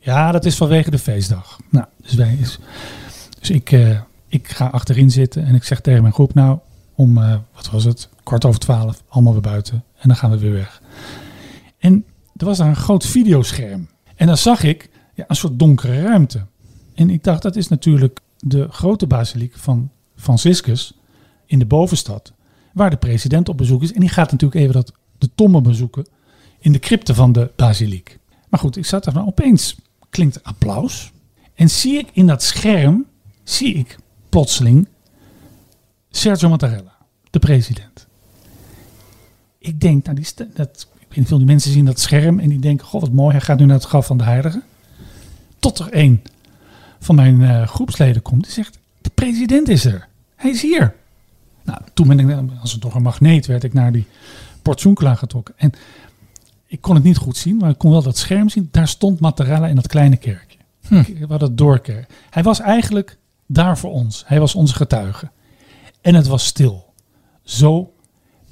Ja, 0.00 0.32
dat 0.32 0.44
is 0.44 0.56
vanwege 0.56 0.90
de 0.90 0.98
feestdag. 0.98 1.58
Nou, 1.70 1.86
dus 2.02 2.14
wij 2.14 2.36
is. 2.40 2.58
Dus 3.38 3.50
ik, 3.50 3.72
uh, 3.72 4.00
ik 4.28 4.48
ga 4.48 4.66
achterin 4.66 5.10
zitten 5.10 5.44
en 5.44 5.54
ik 5.54 5.64
zeg 5.64 5.80
tegen 5.80 6.02
mijn 6.02 6.14
groep, 6.14 6.34
nou, 6.34 6.58
om, 6.94 7.18
uh, 7.18 7.34
wat 7.54 7.70
was 7.70 7.84
het, 7.84 8.08
kwart 8.22 8.44
over 8.44 8.60
twaalf, 8.60 9.02
allemaal 9.08 9.32
weer 9.32 9.42
buiten. 9.42 9.84
En 9.98 10.08
dan 10.08 10.16
gaan 10.16 10.30
we 10.30 10.38
weer 10.38 10.52
weg. 10.52 10.82
En 11.78 12.04
er 12.36 12.46
was 12.46 12.58
daar 12.58 12.68
een 12.68 12.76
groot 12.76 13.06
videoscherm. 13.06 13.88
En 14.14 14.26
dan 14.26 14.36
zag 14.36 14.62
ik 14.62 14.90
ja, 15.14 15.24
een 15.28 15.36
soort 15.36 15.58
donkere 15.58 16.02
ruimte. 16.02 16.46
En 16.94 17.10
ik 17.10 17.24
dacht, 17.24 17.42
dat 17.42 17.56
is 17.56 17.68
natuurlijk 17.68 18.20
de 18.38 18.66
grote 18.70 19.06
basiliek 19.06 19.56
van 19.56 19.90
Franciscus 20.18 20.92
in 21.46 21.58
de 21.58 21.66
bovenstad. 21.66 22.32
Waar 22.72 22.90
de 22.90 22.96
president 22.96 23.48
op 23.48 23.56
bezoek 23.56 23.82
is. 23.82 23.92
En 23.92 24.00
die 24.00 24.08
gaat 24.08 24.30
natuurlijk 24.30 24.60
even 24.60 24.74
dat, 24.74 24.92
de 25.18 25.30
tombe 25.34 25.60
bezoeken 25.60 26.06
in 26.58 26.72
de 26.72 26.78
crypte 26.78 27.14
van 27.14 27.32
de 27.32 27.50
basiliek. 27.56 28.18
Maar 28.48 28.60
goed, 28.60 28.76
ik 28.76 28.86
zat 28.86 29.06
er 29.06 29.12
dan 29.12 29.26
opeens 29.26 29.76
klinkt 30.10 30.44
applaus. 30.44 31.12
En 31.54 31.70
zie 31.70 31.98
ik 31.98 32.08
in 32.12 32.26
dat 32.26 32.42
scherm, 32.42 33.06
zie 33.44 33.74
ik 33.74 33.98
plotseling 34.28 34.88
Sergio 36.10 36.48
Mattarella, 36.48 36.96
de 37.30 37.38
president. 37.38 38.06
Ik 39.58 39.80
denk, 39.80 40.04
nou 40.04 40.16
die, 40.16 40.46
dat, 40.54 40.86
veel, 41.10 41.36
die 41.36 41.46
mensen 41.46 41.72
zien 41.72 41.84
dat 41.84 42.00
scherm 42.00 42.38
en 42.38 42.48
die 42.48 42.58
denken, 42.58 42.86
god 42.86 43.00
wat 43.00 43.12
mooi, 43.12 43.30
hij 43.30 43.40
gaat 43.40 43.58
nu 43.58 43.64
naar 43.64 43.76
het 43.76 43.84
graf 43.84 44.06
van 44.06 44.18
de 44.18 44.24
heilige. 44.24 44.62
Tot 45.58 45.78
er 45.78 45.88
een 45.90 46.22
van 46.98 47.14
mijn 47.14 47.40
uh, 47.40 47.66
groepsleden 47.66 48.22
komt 48.22 48.42
die 48.42 48.52
zegt, 48.52 48.78
de 49.00 49.10
president 49.14 49.68
is 49.68 49.84
er. 49.84 50.07
Hij 50.38 50.50
is 50.50 50.62
hier. 50.62 50.94
Nou, 51.64 51.80
toen 51.94 52.08
ben 52.08 52.18
ik, 52.18 52.50
als 52.60 52.72
het 52.72 52.80
toch 52.80 52.94
een 52.94 53.02
magneet, 53.02 53.46
werd 53.46 53.64
ik 53.64 53.72
naar 53.72 53.92
die 53.92 54.06
Portsunkela 54.62 55.14
getrokken. 55.14 55.54
En 55.56 55.72
ik 56.66 56.80
kon 56.80 56.94
het 56.94 57.04
niet 57.04 57.16
goed 57.16 57.36
zien, 57.36 57.56
maar 57.56 57.70
ik 57.70 57.78
kon 57.78 57.90
wel 57.90 58.02
dat 58.02 58.18
scherm 58.18 58.48
zien. 58.48 58.68
Daar 58.70 58.88
stond 58.88 59.20
Mattarella 59.20 59.66
in 59.66 59.74
dat 59.74 59.86
kleine 59.86 60.16
kerkje. 60.16 60.58
Hm. 60.86 61.26
Hadden 61.28 61.48
het 61.48 61.58
doorkerk. 61.58 62.10
Hij 62.30 62.42
was 62.42 62.60
eigenlijk 62.60 63.18
daar 63.46 63.78
voor 63.78 63.92
ons. 63.92 64.24
Hij 64.26 64.40
was 64.40 64.54
onze 64.54 64.74
getuige. 64.74 65.30
En 66.00 66.14
het 66.14 66.26
was 66.26 66.46
stil. 66.46 66.92
Zo 67.42 67.92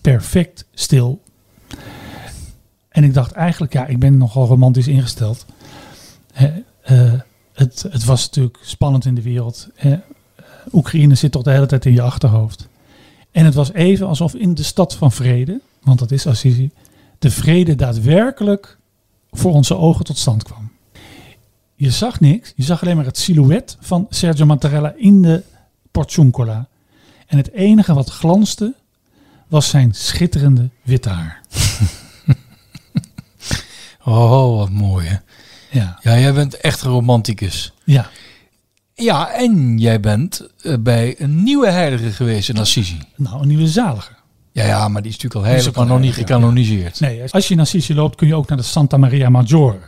perfect 0.01 0.67
stil. 0.75 1.23
En 2.89 3.05
ik 3.05 3.15
dacht 3.15 3.33
eigenlijk, 3.33 3.73
ja, 3.73 3.87
ik 3.87 3.99
ben 3.99 4.17
nogal 4.17 4.47
romantisch 4.47 4.89
ingesteld. 4.89 5.47
uh, 6.41 7.13
het, 7.53 7.87
het, 7.91 8.05
was 8.05 8.27
natuurlijk 8.27 8.59
spannend 8.63 9.05
in 9.05 9.15
de 9.15 9.23
wereld. 9.23 9.69
Oekraïne 10.73 11.15
zit 11.15 11.33
toch 11.33 11.43
de 11.43 11.51
hele 11.51 11.67
tijd 11.67 11.85
in 11.85 11.93
je 11.93 12.03
achterhoofd. 12.03 12.69
En 13.31 13.45
het 13.45 13.55
was 13.55 13.73
even 13.73 14.07
alsof 14.07 14.35
in 14.35 14.55
de 14.55 14.63
stad 14.63 14.95
van 14.95 15.13
vrede, 15.13 15.61
want 15.83 15.99
dat 15.99 16.11
is 16.11 16.27
Assisi, 16.27 16.71
de 17.19 17.31
vrede 17.31 17.75
daadwerkelijk 17.75 18.79
voor 19.31 19.53
onze 19.53 19.77
ogen 19.77 20.05
tot 20.05 20.19
stand 20.19 20.43
kwam. 20.43 20.71
Je 21.75 21.91
zag 21.91 22.21
niks, 22.21 22.53
je 22.57 22.63
zag 22.63 22.83
alleen 22.83 22.97
maar 22.97 23.05
het 23.05 23.19
silhouet 23.19 23.77
van 23.81 24.07
Sergio 24.11 24.47
Mattarella 24.47 24.95
in 24.97 25.23
de 25.23 25.43
Porciuncola. 25.91 26.69
En 27.27 27.37
het 27.37 27.53
enige 27.53 27.95
wat 27.95 28.11
glanste 28.11 28.75
was 29.49 29.69
zijn 29.69 29.95
schitterende 29.95 30.69
witte 30.83 31.09
haar. 31.09 31.41
oh, 34.05 34.57
wat 34.57 34.71
mooi 34.71 35.07
hè. 35.07 35.17
Ja. 35.71 35.99
ja, 36.03 36.19
jij 36.19 36.33
bent 36.33 36.57
echt 36.57 36.83
een 36.83 36.91
romanticus. 36.91 37.73
Ja. 37.85 38.11
Ja, 38.99 39.33
en 39.33 39.79
jij 39.79 40.01
bent 40.01 40.49
uh, 40.63 40.75
bij 40.81 41.15
een 41.19 41.43
nieuwe 41.43 41.71
heilige 41.71 42.11
geweest 42.11 42.49
in 42.49 42.59
Assisi. 42.59 42.99
Nou, 43.17 43.41
een 43.41 43.49
nieuwe 43.49 43.69
zalige. 43.69 44.13
Ja, 44.53 44.65
ja, 44.65 44.89
maar 44.89 45.03
die 45.03 45.11
is 45.11 45.17
natuurlijk 45.17 45.45
al 45.45 45.53
heilig, 45.53 45.75
maar 45.75 45.87
nog 45.87 46.01
niet 46.01 46.15
gecanoniseerd. 46.15 46.99
Ja. 46.99 47.07
Nee, 47.07 47.23
als 47.31 47.49
je 47.49 47.55
naar 47.55 47.65
Assisi 47.65 47.95
loopt, 47.95 48.17
kun 48.17 48.27
je 48.27 48.35
ook 48.35 48.49
naar 48.49 48.59
de 48.59 48.65
Santa 48.65 48.97
Maria 48.97 49.29
Maggiore. 49.29 49.79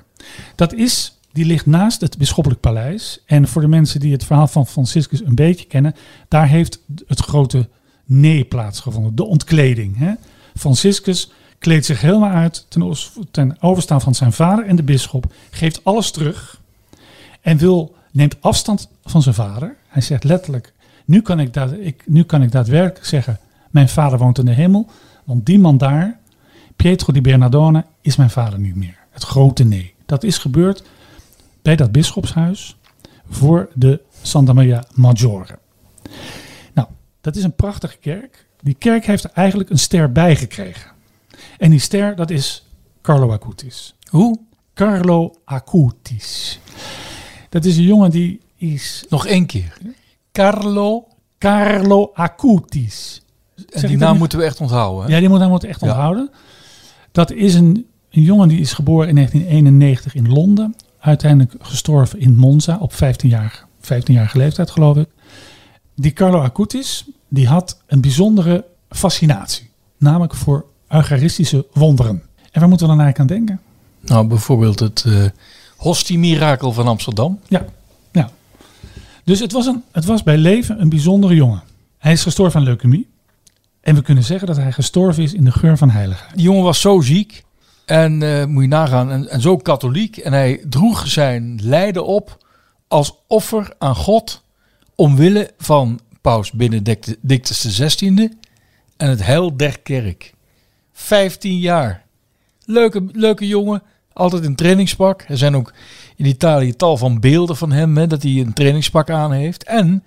Dat 0.55 0.73
is, 0.73 1.19
die 1.33 1.45
ligt 1.45 1.67
naast 1.67 2.01
het 2.01 2.19
bisschoppelijk 2.19 2.61
paleis. 2.61 3.23
En 3.27 3.49
voor 3.49 3.63
de 3.63 3.69
mensen 3.69 4.01
die 4.01 4.13
het 4.13 4.25
verhaal 4.25 4.47
van 4.47 4.67
Franciscus 4.67 5.25
een 5.25 5.35
beetje 5.35 5.67
kennen, 5.67 5.95
daar 6.29 6.49
heeft 6.49 6.81
het 7.07 7.21
grote 7.21 7.69
nee 8.05 8.45
plaatsgevonden, 8.45 9.15
de 9.15 9.25
ontkleding. 9.25 9.99
Hè? 9.99 10.13
Franciscus 10.57 11.31
kleedt 11.59 11.87
zich 11.87 12.01
helemaal 12.01 12.31
uit 12.31 12.67
ten, 12.69 12.95
ten 13.31 13.57
overstaan 13.61 14.01
van 14.01 14.15
zijn 14.15 14.33
vader 14.33 14.67
en 14.67 14.77
de 14.77 14.83
bisschop, 14.83 15.33
geeft 15.51 15.85
alles 15.85 16.11
terug 16.11 16.61
en 17.41 17.57
wil, 17.57 17.97
neemt 18.11 18.43
afstand 18.43 18.89
van 19.05 19.23
zijn 19.23 19.35
vader. 19.35 19.77
Hij 19.89 20.03
zegt 20.03 20.25
letterlijk, 20.25 20.73
nu 21.05 21.23
kan 21.23 21.41
ik, 21.41 21.55
daad, 21.55 21.73
ik, 21.73 22.03
nu 22.07 22.23
kan 22.23 22.43
ik 22.43 22.53
daadwerkelijk 22.53 23.07
zeggen, 23.07 23.39
mijn 23.71 23.89
vader 23.89 24.19
woont 24.19 24.39
in 24.39 24.45
de 24.45 24.53
hemel, 24.53 24.91
want 25.25 25.47
die 25.47 25.59
man 25.59 25.79
daar, 25.79 26.19
Pietro 26.77 27.13
di 27.13 27.21
Bernardone, 27.21 27.85
is 28.01 28.17
mijn 28.17 28.31
vader 28.31 28.59
niet 28.59 28.75
meer. 28.75 28.99
Het 29.11 29.23
grote 29.23 29.65
nee. 29.65 29.95
Dat 30.07 30.25
is 30.25 30.39
gebeurd 30.39 30.85
bij 31.63 31.77
dat 31.77 31.93
bisschopshuis 31.93 32.77
voor 33.31 33.69
de 33.75 34.01
Santa 34.23 34.53
Maria 34.53 34.85
Maggiore. 34.95 35.59
Nou, 36.75 36.89
dat 37.21 37.37
is 37.37 37.43
een 37.43 37.55
prachtige 37.55 37.97
kerk. 37.97 38.47
Die 38.61 38.75
kerk 38.75 39.07
heeft 39.07 39.25
er 39.25 39.31
eigenlijk 39.35 39.71
een 39.71 39.79
ster 39.79 40.13
bijgekregen. 40.13 40.91
En 41.59 41.71
die 41.71 41.79
ster, 41.79 42.17
dat 42.17 42.31
is 42.31 42.67
Carlo 43.03 43.33
Acutis. 43.33 43.95
Hoe? 44.11 44.39
Carlo 44.75 45.35
Acutis. 45.45 46.61
Dat 47.49 47.65
is 47.65 47.77
een 47.77 47.83
jongen 47.83 48.11
die 48.11 48.41
is... 48.57 49.05
Nog 49.09 49.27
één 49.27 49.47
keer. 49.47 49.79
Carlo... 50.33 51.07
Carlo 51.39 52.11
Acutis. 52.15 53.23
En 53.71 53.87
die 53.87 53.97
naam 53.97 54.19
moeten 54.19 54.39
we 54.39 54.45
echt 54.45 54.61
onthouden. 54.61 55.05
Hè? 55.05 55.15
Ja, 55.15 55.21
die 55.21 55.29
naam 55.29 55.51
moeten 55.51 55.69
we 55.69 55.75
echt 55.75 55.85
ja. 55.85 55.89
onthouden. 55.89 56.31
Dat 57.13 57.33
is 57.33 57.55
een, 57.55 57.87
een 58.11 58.23
jongen 58.23 58.49
die 58.49 58.61
is 58.61 58.73
geboren 58.73 59.09
in 59.09 59.15
1991 59.15 60.15
in 60.15 60.29
Londen. 60.29 60.75
Uiteindelijk 60.99 61.55
gestorven 61.61 62.21
in 62.21 62.37
Monza 62.37 62.77
op 62.81 62.93
15 62.93 63.29
jaar, 63.29 63.65
15 63.81 64.15
jarige 64.15 64.39
leeftijd, 64.39 64.71
geloof 64.71 64.97
ik. 64.97 65.09
Die 65.95 66.13
Carlo 66.13 66.41
Acutis, 66.41 67.05
die 67.29 67.47
had 67.47 67.83
een 67.87 68.01
bijzondere 68.01 68.65
fascinatie. 68.91 69.71
Namelijk 69.97 70.35
voor 70.35 70.65
eucharistische 70.89 71.67
wonderen. 71.73 72.23
En 72.51 72.61
waar 72.61 72.69
moeten 72.69 72.87
we 72.89 72.97
dan 72.97 73.03
eigenlijk 73.03 73.19
aan 73.19 73.37
denken? 73.37 73.61
Nou, 74.01 74.27
bijvoorbeeld 74.27 74.79
het 74.79 75.05
uh, 75.07 75.25
hostie-mirakel 75.79 76.73
van 76.73 76.87
Amsterdam. 76.89 77.41
Ja, 77.49 77.65
ja. 78.13 78.31
Dus 79.25 79.41
het 79.41 79.53
was, 79.53 79.67
een, 79.67 79.83
het 79.93 80.05
was 80.05 80.23
bij 80.23 80.37
leven 80.37 80.81
een 80.81 80.89
bijzondere 80.89 81.35
jongen. 81.35 81.63
Hij 81.99 82.13
is 82.13 82.23
gestorven 82.23 82.61
aan 82.61 82.67
leukemie. 82.67 83.07
En 83.81 83.95
we 83.95 84.03
kunnen 84.03 84.25
zeggen 84.25 84.47
dat 84.47 84.57
hij 84.57 84.73
gestorven 84.73 85.23
is 85.23 85.35
in 85.35 85.45
de 85.45 85.51
geur 85.51 85.77
van 85.79 85.91
heiligheid. 85.91 86.35
Die 86.35 86.45
jongen 86.45 86.63
was 86.63 86.81
zo 86.81 87.01
ziek. 87.01 87.45
En 87.85 88.21
uh, 88.21 88.45
moet 88.45 88.63
je 88.63 88.69
nagaan, 88.69 89.11
en, 89.11 89.29
en, 89.29 89.41
zo 89.41 89.57
katholiek. 89.57 90.17
En 90.17 90.33
hij 90.33 90.65
droeg 90.69 91.09
zijn 91.09 91.59
lijden 91.63 92.07
op 92.07 92.45
als 92.89 93.15
offer 93.27 93.75
aan 93.79 93.95
God. 93.95 94.43
Omwille 94.95 95.51
van 95.59 96.01
paus 96.21 96.53
Benedictus 96.53 97.61
XVI 97.61 98.31
en 98.97 99.09
het 99.09 99.25
heil 99.25 99.57
der 99.57 99.79
kerk. 99.81 100.35
15 100.93 101.59
jaar. 101.59 102.05
Leuke, 102.65 103.07
leuke 103.13 103.47
jongen. 103.47 103.83
Altijd 104.19 104.45
in 104.45 104.55
trainingspak. 104.55 105.25
Er 105.29 105.39
zijn 105.39 105.57
ook 105.57 105.73
in 106.17 106.25
Italië 106.27 106.77
tal 106.77 106.97
van 106.97 107.21
beelden 107.21 107.57
van 107.57 107.73
hem. 107.73 107.97
Hè, 107.97 108.07
dat 108.07 108.23
hij 108.23 108.33
een 108.33 108.53
trainingspak 108.53 109.11
aan 109.11 109.33
heeft. 109.33 109.65
En 109.65 110.03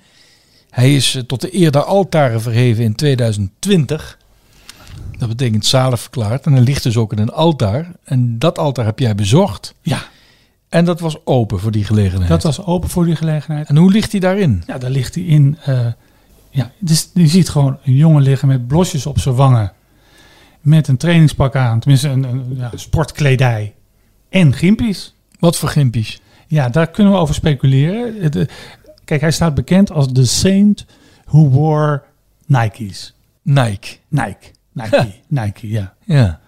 hij 0.69 0.95
is 0.95 1.23
tot 1.27 1.41
de 1.41 1.55
eer 1.59 1.71
der 1.71 1.83
altaren 1.83 2.41
verheven 2.41 2.83
in 2.83 2.95
2020. 2.95 4.17
Dat 5.17 5.29
betekent 5.29 5.65
zalig 5.65 5.99
verklaard. 5.99 6.45
En 6.45 6.53
er 6.53 6.61
ligt 6.61 6.83
dus 6.83 6.97
ook 6.97 7.11
in 7.11 7.19
een 7.19 7.31
altaar. 7.31 7.91
En 8.03 8.39
dat 8.39 8.57
altaar 8.57 8.85
heb 8.85 8.99
jij 8.99 9.15
bezocht. 9.15 9.73
Ja. 9.81 10.03
En 10.69 10.85
dat 10.85 10.99
was 10.99 11.25
open 11.25 11.59
voor 11.59 11.71
die 11.71 11.83
gelegenheid. 11.83 12.29
Dat 12.29 12.43
was 12.43 12.65
open 12.65 12.89
voor 12.89 13.05
die 13.05 13.15
gelegenheid. 13.15 13.67
En 13.67 13.77
hoe 13.77 13.91
ligt 13.91 14.11
hij 14.11 14.19
daarin? 14.19 14.63
Ja, 14.67 14.77
daar 14.77 14.89
ligt 14.89 15.15
hij 15.15 15.23
in. 15.23 15.57
eh, 15.63 15.87
ja, 16.49 16.71
dus 16.79 17.09
je 17.13 17.27
ziet 17.27 17.49
gewoon 17.49 17.77
een 17.83 17.93
jongen 17.93 18.21
liggen 18.21 18.47
met 18.47 18.67
blosjes 18.67 19.05
op 19.05 19.19
zijn 19.19 19.35
wangen. 19.35 19.71
Met 20.61 20.87
een 20.87 20.97
trainingspak 20.97 21.55
aan. 21.55 21.79
Tenminste, 21.79 22.09
een, 22.09 22.23
een 22.23 22.55
ja, 22.57 22.71
sportkledij. 22.75 23.73
En 24.31 24.53
gimpies. 24.53 25.13
Wat 25.39 25.57
voor 25.57 25.69
gimpies? 25.69 26.21
Ja, 26.47 26.69
daar 26.69 26.87
kunnen 26.87 27.13
we 27.13 27.19
over 27.19 27.35
speculeren. 27.35 28.31
Eh, 28.31 28.47
kijk, 29.05 29.21
hij 29.21 29.31
staat 29.31 29.55
bekend 29.55 29.91
als 29.91 30.07
the 30.11 30.25
saint 30.25 30.85
who 31.25 31.49
wore 31.49 32.03
Nike's. 32.45 33.13
Nike. 33.41 33.97
Nike. 34.07 34.37
Nike. 34.71 35.13
Nike, 35.27 35.69
ja. 35.69 35.93
Ja. 36.05 36.39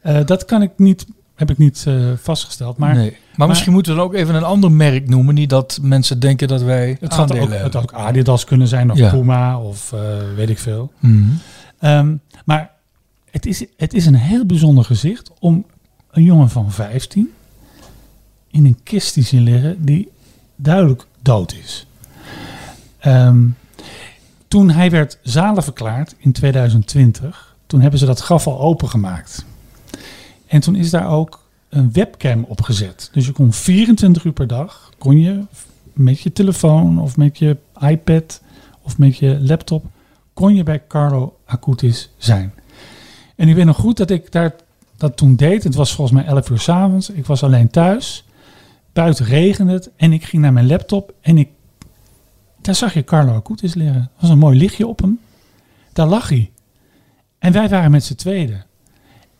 Eh, 0.00 0.24
dat 0.24 0.44
kan 0.44 0.62
ik 0.62 0.70
niet, 0.76 1.06
heb 1.34 1.50
ik 1.50 1.58
niet 1.58 1.84
eh, 1.86 1.94
vastgesteld. 2.16 2.76
Maar 2.76 2.94
nee. 2.94 3.16
maar, 3.36 3.48
misschien 3.48 3.72
moeten 3.72 3.92
we 3.92 3.98
dan 3.98 4.06
ook 4.06 4.14
even 4.14 4.34
een 4.34 4.44
ander 4.44 4.72
merk 4.72 5.08
noemen. 5.08 5.34
Niet 5.34 5.50
dat 5.50 5.78
mensen 5.82 6.20
denken 6.20 6.48
dat 6.48 6.62
wij 6.62 6.96
het 7.00 7.12
had 7.14 7.32
ook, 7.32 7.50
het 7.50 7.60
had 7.60 7.76
ook 7.76 7.92
Adidas 7.92 8.44
kunnen 8.44 8.68
zijn 8.68 8.90
of 8.90 8.98
Ja. 8.98 9.10
Puma 9.10 9.58
of 9.60 9.94
weet 10.36 10.50
ik 10.50 10.58
veel. 10.58 10.92
Mhm. 10.98 11.28
Ehm, 11.78 12.16
maar 12.44 12.70
het 13.30 13.46
is, 13.46 13.64
het 13.76 13.94
is 13.94 14.06
een 14.06 14.14
heel 14.14 14.46
bijzonder 14.46 14.84
gezicht 14.84 15.30
om 15.38 15.66
een 16.12 16.22
jongen 16.22 16.48
van 16.48 16.72
15 16.72 17.32
in 18.50 18.64
een 18.64 18.78
kist 18.82 19.12
te 19.12 19.22
zien 19.22 19.42
liggen 19.42 19.84
die 19.84 20.08
duidelijk 20.56 21.06
dood 21.22 21.52
is. 21.52 21.86
Ehm, 22.98 23.48
toen 24.48 24.70
hij 24.70 24.90
werd 24.90 25.18
zalig 25.22 25.64
verklaard 25.64 26.14
in 26.18 26.32
2020, 26.32 27.56
toen 27.66 27.80
hebben 27.80 27.98
ze 27.98 28.06
dat 28.06 28.20
graf 28.20 28.46
al 28.46 28.60
opengemaakt. 28.60 29.44
En 30.46 30.60
toen 30.60 30.76
is 30.76 30.90
daar 30.90 31.08
ook 31.08 31.42
een 31.68 31.92
webcam 31.92 32.44
opgezet. 32.44 33.08
Dus 33.12 33.26
je 33.26 33.32
kon 33.32 33.52
24 33.52 34.24
uur 34.24 34.32
per 34.32 34.46
dag, 34.46 34.90
kon 34.98 35.20
je 35.20 35.44
met 35.92 36.20
je 36.20 36.32
telefoon 36.32 37.00
of 37.00 37.16
met 37.16 37.38
je 37.38 37.56
iPad 37.80 38.40
of 38.82 38.98
met 38.98 39.16
je 39.16 39.38
laptop, 39.40 39.84
kon 40.32 40.54
je 40.54 40.62
bij 40.62 40.82
Carlo 40.88 41.36
Acutis 41.44 42.10
zijn. 42.16 42.52
En 43.36 43.48
ik 43.48 43.54
weet 43.54 43.64
nog 43.64 43.76
goed 43.76 43.96
dat 43.96 44.10
ik 44.10 44.32
daar 44.32 44.54
dat 45.02 45.16
toen 45.16 45.36
deed. 45.36 45.64
Het 45.64 45.74
was 45.74 45.94
volgens 45.94 46.16
mij 46.16 46.26
11 46.26 46.50
uur 46.50 46.58
's 46.58 46.68
avonds. 46.68 47.10
Ik 47.10 47.26
was 47.26 47.42
alleen 47.42 47.70
thuis. 47.70 48.24
Buiten 48.92 49.24
regende 49.24 49.72
het. 49.72 49.90
En 49.96 50.12
ik 50.12 50.24
ging 50.24 50.42
naar 50.42 50.52
mijn 50.52 50.66
laptop. 50.66 51.14
En 51.20 51.38
ik, 51.38 51.48
daar 52.60 52.74
zag 52.74 52.94
je 52.94 53.04
Carlo 53.04 53.34
Acutis 53.34 53.74
liggen. 53.74 54.00
Er 54.00 54.20
was 54.20 54.30
een 54.30 54.38
mooi 54.38 54.58
lichtje 54.58 54.86
op 54.86 55.00
hem. 55.00 55.20
Daar 55.92 56.06
lag 56.06 56.28
hij. 56.28 56.50
En 57.38 57.52
wij 57.52 57.68
waren 57.68 57.90
met 57.90 58.04
z'n 58.04 58.14
tweeën. 58.14 58.62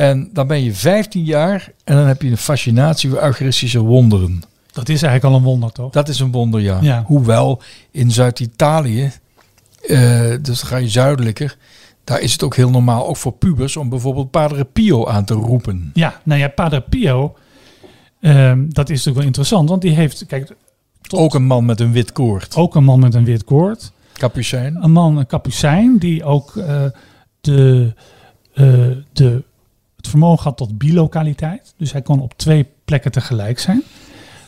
En 0.00 0.30
dan 0.32 0.46
ben 0.46 0.62
je 0.64 0.74
15 0.74 1.24
jaar 1.24 1.72
en 1.84 1.96
dan 1.96 2.06
heb 2.06 2.22
je 2.22 2.30
een 2.30 2.36
fascinatie 2.36 3.10
voor 3.10 3.22
eucharistische 3.22 3.80
wonderen. 3.80 4.42
Dat 4.72 4.88
is 4.88 5.02
eigenlijk 5.02 5.24
al 5.34 5.40
een 5.40 5.44
wonder, 5.46 5.72
toch? 5.72 5.92
Dat 5.92 6.08
is 6.08 6.20
een 6.20 6.30
wonder, 6.32 6.60
ja. 6.60 6.78
Ja. 6.82 7.02
Hoewel 7.06 7.62
in 7.90 8.10
Zuid-Italië, 8.10 9.10
dus 10.42 10.62
ga 10.62 10.76
je 10.76 10.88
zuidelijker, 10.88 11.56
daar 12.04 12.20
is 12.20 12.32
het 12.32 12.42
ook 12.42 12.56
heel 12.56 12.70
normaal, 12.70 13.06
ook 13.08 13.16
voor 13.16 13.32
pubers, 13.32 13.76
om 13.76 13.88
bijvoorbeeld 13.88 14.30
Padre 14.30 14.64
Pio 14.64 15.06
aan 15.06 15.24
te 15.24 15.34
roepen. 15.34 15.90
Ja, 15.94 16.20
nou 16.22 16.40
ja, 16.40 16.48
Padre 16.48 16.80
Pio, 16.80 17.34
ehm, 18.20 18.58
dat 18.68 18.84
is 18.88 18.96
natuurlijk 18.96 19.16
wel 19.16 19.26
interessant. 19.26 19.68
Want 19.68 19.82
die 19.82 19.92
heeft, 19.94 20.26
kijk, 20.26 20.46
tot- 21.02 21.18
Ook 21.18 21.34
een 21.34 21.46
man 21.46 21.64
met 21.64 21.80
een 21.80 21.92
wit 21.92 22.12
koord. 22.12 22.56
ook 22.56 22.74
een 22.74 22.84
man 22.84 23.00
met 23.00 23.14
een 23.14 23.24
wit 23.24 23.44
koord. 23.44 23.92
Capucijn. 24.12 24.76
Een 24.84 24.92
man, 24.92 25.16
een 25.16 25.26
kapucijn, 25.26 25.98
die 25.98 26.24
ook 26.24 26.56
eh, 26.56 26.84
de, 27.40 27.92
eh, 28.54 28.64
de, 29.12 29.42
vermogen 30.10 30.44
had 30.44 30.56
tot 30.56 30.78
bilokaliteit. 30.78 31.74
Dus 31.76 31.92
hij 31.92 32.02
kon 32.02 32.20
op 32.20 32.32
twee 32.36 32.66
plekken 32.84 33.12
tegelijk 33.12 33.58
zijn. 33.58 33.82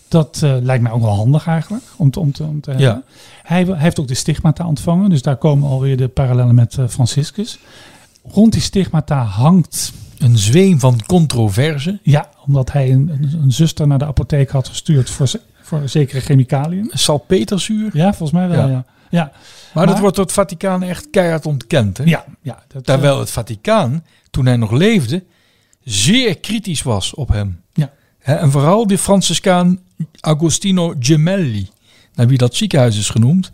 Dat 0.09 0.41
eh, 0.43 0.57
lijkt 0.61 0.83
mij 0.83 0.93
ook 0.93 1.03
wel 1.03 1.15
handig 1.15 1.47
eigenlijk, 1.47 1.85
om 1.97 2.11
te, 2.11 2.21
om 2.21 2.33
te, 2.33 2.43
om 2.43 2.61
te 2.61 2.71
hebben. 2.71 2.89
Ja. 2.89 3.03
Hij, 3.43 3.65
hij 3.65 3.77
heeft 3.79 4.01
ook 4.01 4.09
de 4.09 4.15
stigmata 4.15 4.67
ontvangen, 4.67 5.11
dus 5.11 5.23
daar 5.23 5.37
komen 5.37 5.69
alweer 5.69 5.97
de 5.97 6.09
parallellen 6.09 6.55
met 6.55 6.79
eh, 6.79 6.89
Franciscus. 6.89 7.59
Rond 8.25 8.53
die 8.53 8.63
stigmata 8.63 9.23
hangt, 9.23 9.93
Een 10.19 10.39
zweem 10.39 10.81
van 10.81 11.01
controverse. 11.07 11.99
ja, 12.03 12.29
omdat 12.47 12.73
hij 12.73 12.91
een, 12.93 13.09
een, 13.09 13.39
een 13.43 13.53
zuster 13.53 13.87
naar 13.87 13.99
de 13.99 14.05
apotheek 14.07 14.51
had 14.51 14.69
gestuurd 14.69 15.11
voor, 15.11 15.31
voor 15.63 15.89
zekere 15.89 16.21
chemicaliën. 16.21 16.91
Salpeterzuur. 16.95 17.91
Ja, 17.93 18.09
volgens 18.15 18.31
mij 18.31 18.49
wel, 18.49 18.67
Ja. 18.67 18.71
ja. 18.71 18.85
Ja, 19.11 19.33
Maar, 19.75 19.87
dat 19.87 19.99
wordt 19.99 20.17
door 20.17 20.25
het 20.25 20.35
Vaticaan 20.35 20.83
echt 20.83 21.11
keihard 21.11 21.47
ontkend. 21.47 21.99
Hè? 21.99 22.05
ja, 22.05 22.25
ja 22.41 22.63
dat, 22.69 22.85
Terwijl 22.85 23.19
het 23.19 23.31
Vaticaan, 23.31 24.05
toen 24.31 24.47
hij 24.47 24.57
nog 24.57 24.71
leefde, 24.71 25.25
zeer 25.85 26.39
kritisch 26.39 26.83
was 26.83 27.15
op 27.15 27.29
hem. 27.29 27.61
Ja. 27.73 27.93
En 28.19 28.51
vooral 28.51 28.87
de 28.87 28.99
Franciscaan 28.99 29.79
Agostino 30.21 30.95
Gemelli, 30.99 31.69
naar 32.15 32.27
wie 32.27 32.39
dat 32.39 32.55
ziekenhuis 32.55 32.99
is 32.99 33.11
genoemd, 33.11 33.51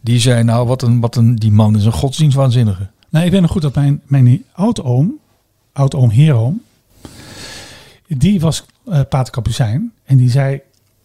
die 0.00 0.20
zei 0.20 0.42
nou, 0.42 0.66
wat 0.66 0.82
een, 0.82 1.00
wat 1.00 1.16
een, 1.16 1.34
die 1.34 1.52
man 1.52 1.76
is 1.76 1.84
een 1.84 1.92
godsdienstwaanzinnige. 1.92 2.90
Nou, 3.08 3.24
ik 3.24 3.30
weet 3.30 3.40
nog 3.40 3.50
goed 3.50 3.62
dat 3.62 3.74
mijn, 3.74 4.02
mijn 4.06 4.44
oudoom, 4.52 5.18
oudoom 5.72 6.10
Heroom, 6.10 6.62
die 8.06 8.40
was 8.40 8.64
eh 8.90 9.00
pater 9.08 9.32
Capucijn. 9.32 9.92
En 10.04 10.16
die 10.16 10.30
zei 10.30 10.60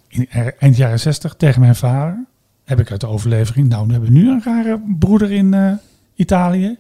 in 0.08 0.30
eind 0.60 0.78
jaren 0.78 1.00
zestig 1.00 1.36
tegen 1.36 1.62
mijn 1.62 1.76
vader, 1.76 2.26
heb 2.64 2.80
ik 2.80 2.92
uit 2.92 3.02
de 3.02 3.08
overlevering, 3.08 3.70
nou, 3.70 3.86
we 3.86 3.92
hebben 3.92 4.14
nu 4.14 4.30
een 4.30 4.42
rare 4.44 4.82
broeder 5.00 5.32
in 5.32 5.54
eh, 5.54 5.72
Italië. 6.16 6.78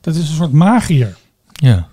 Dat 0.00 0.14
is 0.14 0.28
een 0.28 0.34
soort 0.34 0.52
magier. 0.52 1.16
Ja. 1.52 1.88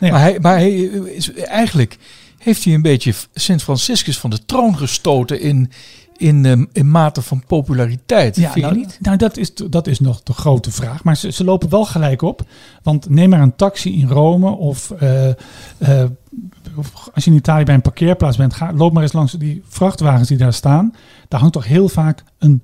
Ja. 0.00 0.10
Maar, 0.10 0.20
hij, 0.20 0.38
maar 0.40 0.56
hij 0.56 0.78
is, 0.78 1.32
eigenlijk 1.32 1.98
heeft 2.38 2.64
hij 2.64 2.74
een 2.74 2.82
beetje 2.82 3.14
Sint 3.34 3.62
Franciscus 3.62 4.18
van 4.18 4.30
de 4.30 4.44
troon 4.44 4.76
gestoten 4.76 5.40
in, 5.40 5.70
in, 6.16 6.44
ehm, 6.44 6.64
in 6.72 6.90
mate 6.90 7.22
van 7.22 7.42
populariteit. 7.46 8.36
Ja, 8.36 8.42
Vind 8.42 8.54
je 8.54 8.60
nou, 8.60 8.76
niet? 8.76 8.98
nou 9.00 9.16
dat, 9.16 9.36
is, 9.36 9.54
dat 9.54 9.86
is 9.86 10.00
nog 10.00 10.22
de 10.22 10.32
grote 10.32 10.70
vraag. 10.70 11.04
Maar 11.04 11.16
ze, 11.16 11.32
ze 11.32 11.44
lopen 11.44 11.68
wel 11.68 11.84
gelijk 11.84 12.22
op. 12.22 12.42
Want 12.82 13.08
neem 13.08 13.30
maar 13.30 13.40
een 13.40 13.56
taxi 13.56 14.00
in 14.00 14.08
Rome 14.08 14.50
of, 14.50 14.90
eh, 14.90 15.28
eh, 15.28 15.36
of 16.74 17.08
als 17.14 17.24
je 17.24 17.30
in 17.30 17.36
Italië 17.36 17.64
bij 17.64 17.74
een 17.74 17.82
parkeerplaats 17.82 18.36
bent, 18.36 18.54
ga, 18.54 18.72
loop 18.72 18.92
maar 18.92 19.02
eens 19.02 19.12
langs 19.12 19.32
die 19.32 19.62
vrachtwagens 19.68 20.28
die 20.28 20.38
daar 20.38 20.52
staan. 20.52 20.94
Daar 21.28 21.40
hangt 21.40 21.54
toch 21.54 21.66
heel 21.66 21.88
vaak 21.88 22.24
een, 22.38 22.62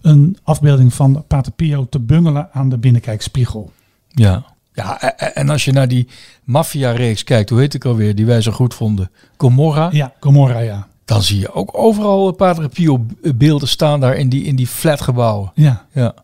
een 0.00 0.36
afbeelding 0.42 0.94
van 0.94 1.24
Pater 1.26 1.52
Pio 1.52 1.86
te 1.90 1.98
bungelen 1.98 2.48
aan 2.52 2.68
de 2.68 2.78
binnenkijkspiegel. 2.78 3.72
Ja. 4.08 4.44
Ja, 4.72 4.98
e- 5.04 5.24
e- 5.24 5.24
en 5.30 5.48
als 5.48 5.64
je 5.64 5.72
naar 5.72 5.88
die 5.88 6.08
maffia-reeks 6.44 7.24
kijkt, 7.24 7.50
hoe 7.50 7.58
heet 7.60 7.74
ik 7.74 7.84
alweer, 7.84 8.14
die 8.14 8.26
wij 8.26 8.40
zo 8.40 8.52
goed 8.52 8.74
vonden, 8.74 9.10
Gomorra, 9.36 9.88
Ja, 9.92 10.12
Gomorra, 10.20 10.58
ja. 10.58 10.86
dan 11.04 11.22
zie 11.22 11.38
je 11.38 11.52
ook 11.54 11.70
overal 11.78 12.32
Pater 12.32 12.68
Pio 12.68 13.06
beelden 13.34 13.68
staan 13.68 14.00
daar 14.00 14.16
in 14.16 14.28
die, 14.28 14.44
in 14.44 14.56
die 14.56 14.66
flatgebouwen. 14.66 15.50
Ja, 15.54 15.86
Ja. 15.92 16.14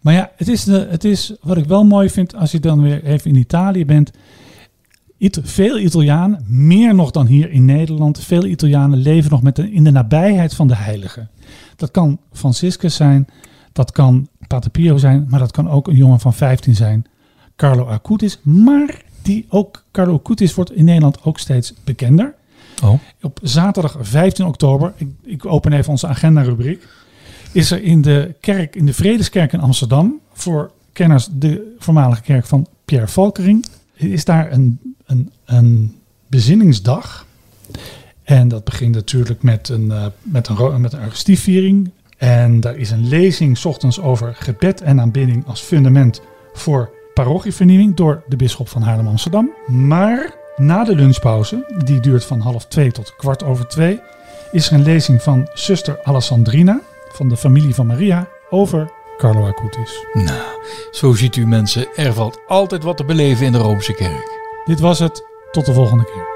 maar 0.00 0.14
ja, 0.14 0.30
het 0.36 0.48
is, 0.48 0.64
de, 0.64 0.86
het 0.90 1.04
is 1.04 1.34
wat 1.40 1.56
ik 1.56 1.64
wel 1.64 1.84
mooi 1.84 2.10
vind 2.10 2.34
als 2.36 2.50
je 2.52 2.60
dan 2.60 2.82
weer 2.82 3.04
even 3.04 3.30
in 3.30 3.36
Italië 3.36 3.84
bent. 3.86 4.10
It- 5.18 5.40
veel 5.42 5.78
Italianen, 5.78 6.44
meer 6.48 6.94
nog 6.94 7.10
dan 7.10 7.26
hier 7.26 7.50
in 7.50 7.64
Nederland, 7.64 8.20
veel 8.20 8.44
Italianen 8.44 8.98
leven 8.98 9.30
nog 9.30 9.42
met 9.42 9.56
de, 9.56 9.72
in 9.72 9.84
de 9.84 9.90
nabijheid 9.90 10.54
van 10.54 10.68
de 10.68 10.76
heiligen. 10.76 11.30
Dat 11.76 11.90
kan 11.90 12.18
Franciscus 12.32 12.94
zijn, 12.94 13.26
dat 13.72 13.92
kan 13.92 14.28
Pater 14.46 14.70
Pio 14.70 14.96
zijn, 14.96 15.26
maar 15.28 15.40
dat 15.40 15.50
kan 15.52 15.70
ook 15.70 15.88
een 15.88 15.96
jongen 15.96 16.20
van 16.20 16.34
15 16.34 16.74
zijn, 16.74 17.04
Carlo 17.56 17.84
Acutis. 17.86 18.38
Maar 18.42 19.02
die 19.22 19.46
ook, 19.48 19.84
Carlo 19.92 20.14
Acutis 20.14 20.54
wordt 20.54 20.72
in 20.72 20.84
Nederland 20.84 21.24
ook 21.24 21.38
steeds 21.38 21.74
bekender. 21.84 22.34
Oh. 22.82 23.00
Op 23.22 23.38
zaterdag 23.42 23.96
15 24.00 24.46
oktober, 24.46 24.92
ik, 24.96 25.08
ik 25.22 25.46
open 25.46 25.72
even 25.72 25.90
onze 25.90 26.06
agenda-rubriek, 26.06 26.86
is 27.52 27.70
er 27.70 27.82
in 27.82 28.02
de 28.02 28.34
kerk, 28.40 28.76
in 28.76 28.86
de 28.86 28.94
Vredeskerk 28.94 29.52
in 29.52 29.60
Amsterdam, 29.60 30.20
voor 30.32 30.70
kenners 30.92 31.28
de 31.32 31.74
voormalige 31.78 32.22
kerk 32.22 32.46
van 32.46 32.66
Pierre 32.84 33.08
Valkering, 33.08 33.66
is 33.94 34.24
daar 34.24 34.52
een, 34.52 34.94
een, 35.06 35.30
een 35.44 35.96
bezinningsdag. 36.26 37.26
En 38.22 38.48
dat 38.48 38.64
begint 38.64 38.94
natuurlijk 38.94 39.42
met 39.42 39.68
een, 39.68 39.90
eh, 39.90 40.06
met 40.22 40.48
een, 40.48 40.80
met 40.80 40.92
een 40.92 40.98
Eucharistieviering. 40.98 41.90
En 42.16 42.60
daar 42.60 42.76
is 42.76 42.90
een 42.90 43.08
lezing 43.08 43.58
's 43.58 43.64
ochtends 43.64 44.00
over 44.00 44.34
gebed 44.34 44.80
en 44.80 45.00
aanbidding 45.00 45.46
als 45.46 45.60
fundament 45.60 46.20
voor 46.52 46.95
parochievernieuwing 47.16 47.94
door 47.94 48.22
de 48.26 48.36
bisschop 48.36 48.68
van 48.68 48.82
Haarlem 48.82 49.06
Amsterdam. 49.06 49.50
Maar 49.66 50.34
na 50.56 50.84
de 50.84 50.94
lunchpauze, 50.94 51.74
die 51.84 52.00
duurt 52.00 52.24
van 52.24 52.40
half 52.40 52.66
twee 52.66 52.92
tot 52.92 53.16
kwart 53.16 53.44
over 53.44 53.66
twee, 53.68 54.00
is 54.52 54.66
er 54.66 54.72
een 54.72 54.82
lezing 54.82 55.22
van 55.22 55.48
zuster 55.54 56.00
Alessandrina 56.04 56.80
van 57.08 57.28
de 57.28 57.36
familie 57.36 57.74
van 57.74 57.86
Maria 57.86 58.28
over 58.50 58.90
Carlo 59.16 59.46
Acutis. 59.46 60.04
Nou, 60.12 60.60
zo 60.90 61.12
ziet 61.12 61.36
u 61.36 61.46
mensen, 61.46 61.86
er 61.94 62.12
valt 62.12 62.40
altijd 62.46 62.82
wat 62.82 62.96
te 62.96 63.04
beleven 63.04 63.46
in 63.46 63.52
de 63.52 63.58
Roomse 63.58 63.94
kerk. 63.94 64.28
Dit 64.64 64.80
was 64.80 64.98
het. 64.98 65.24
Tot 65.50 65.66
de 65.66 65.72
volgende 65.72 66.04
keer. 66.04 66.35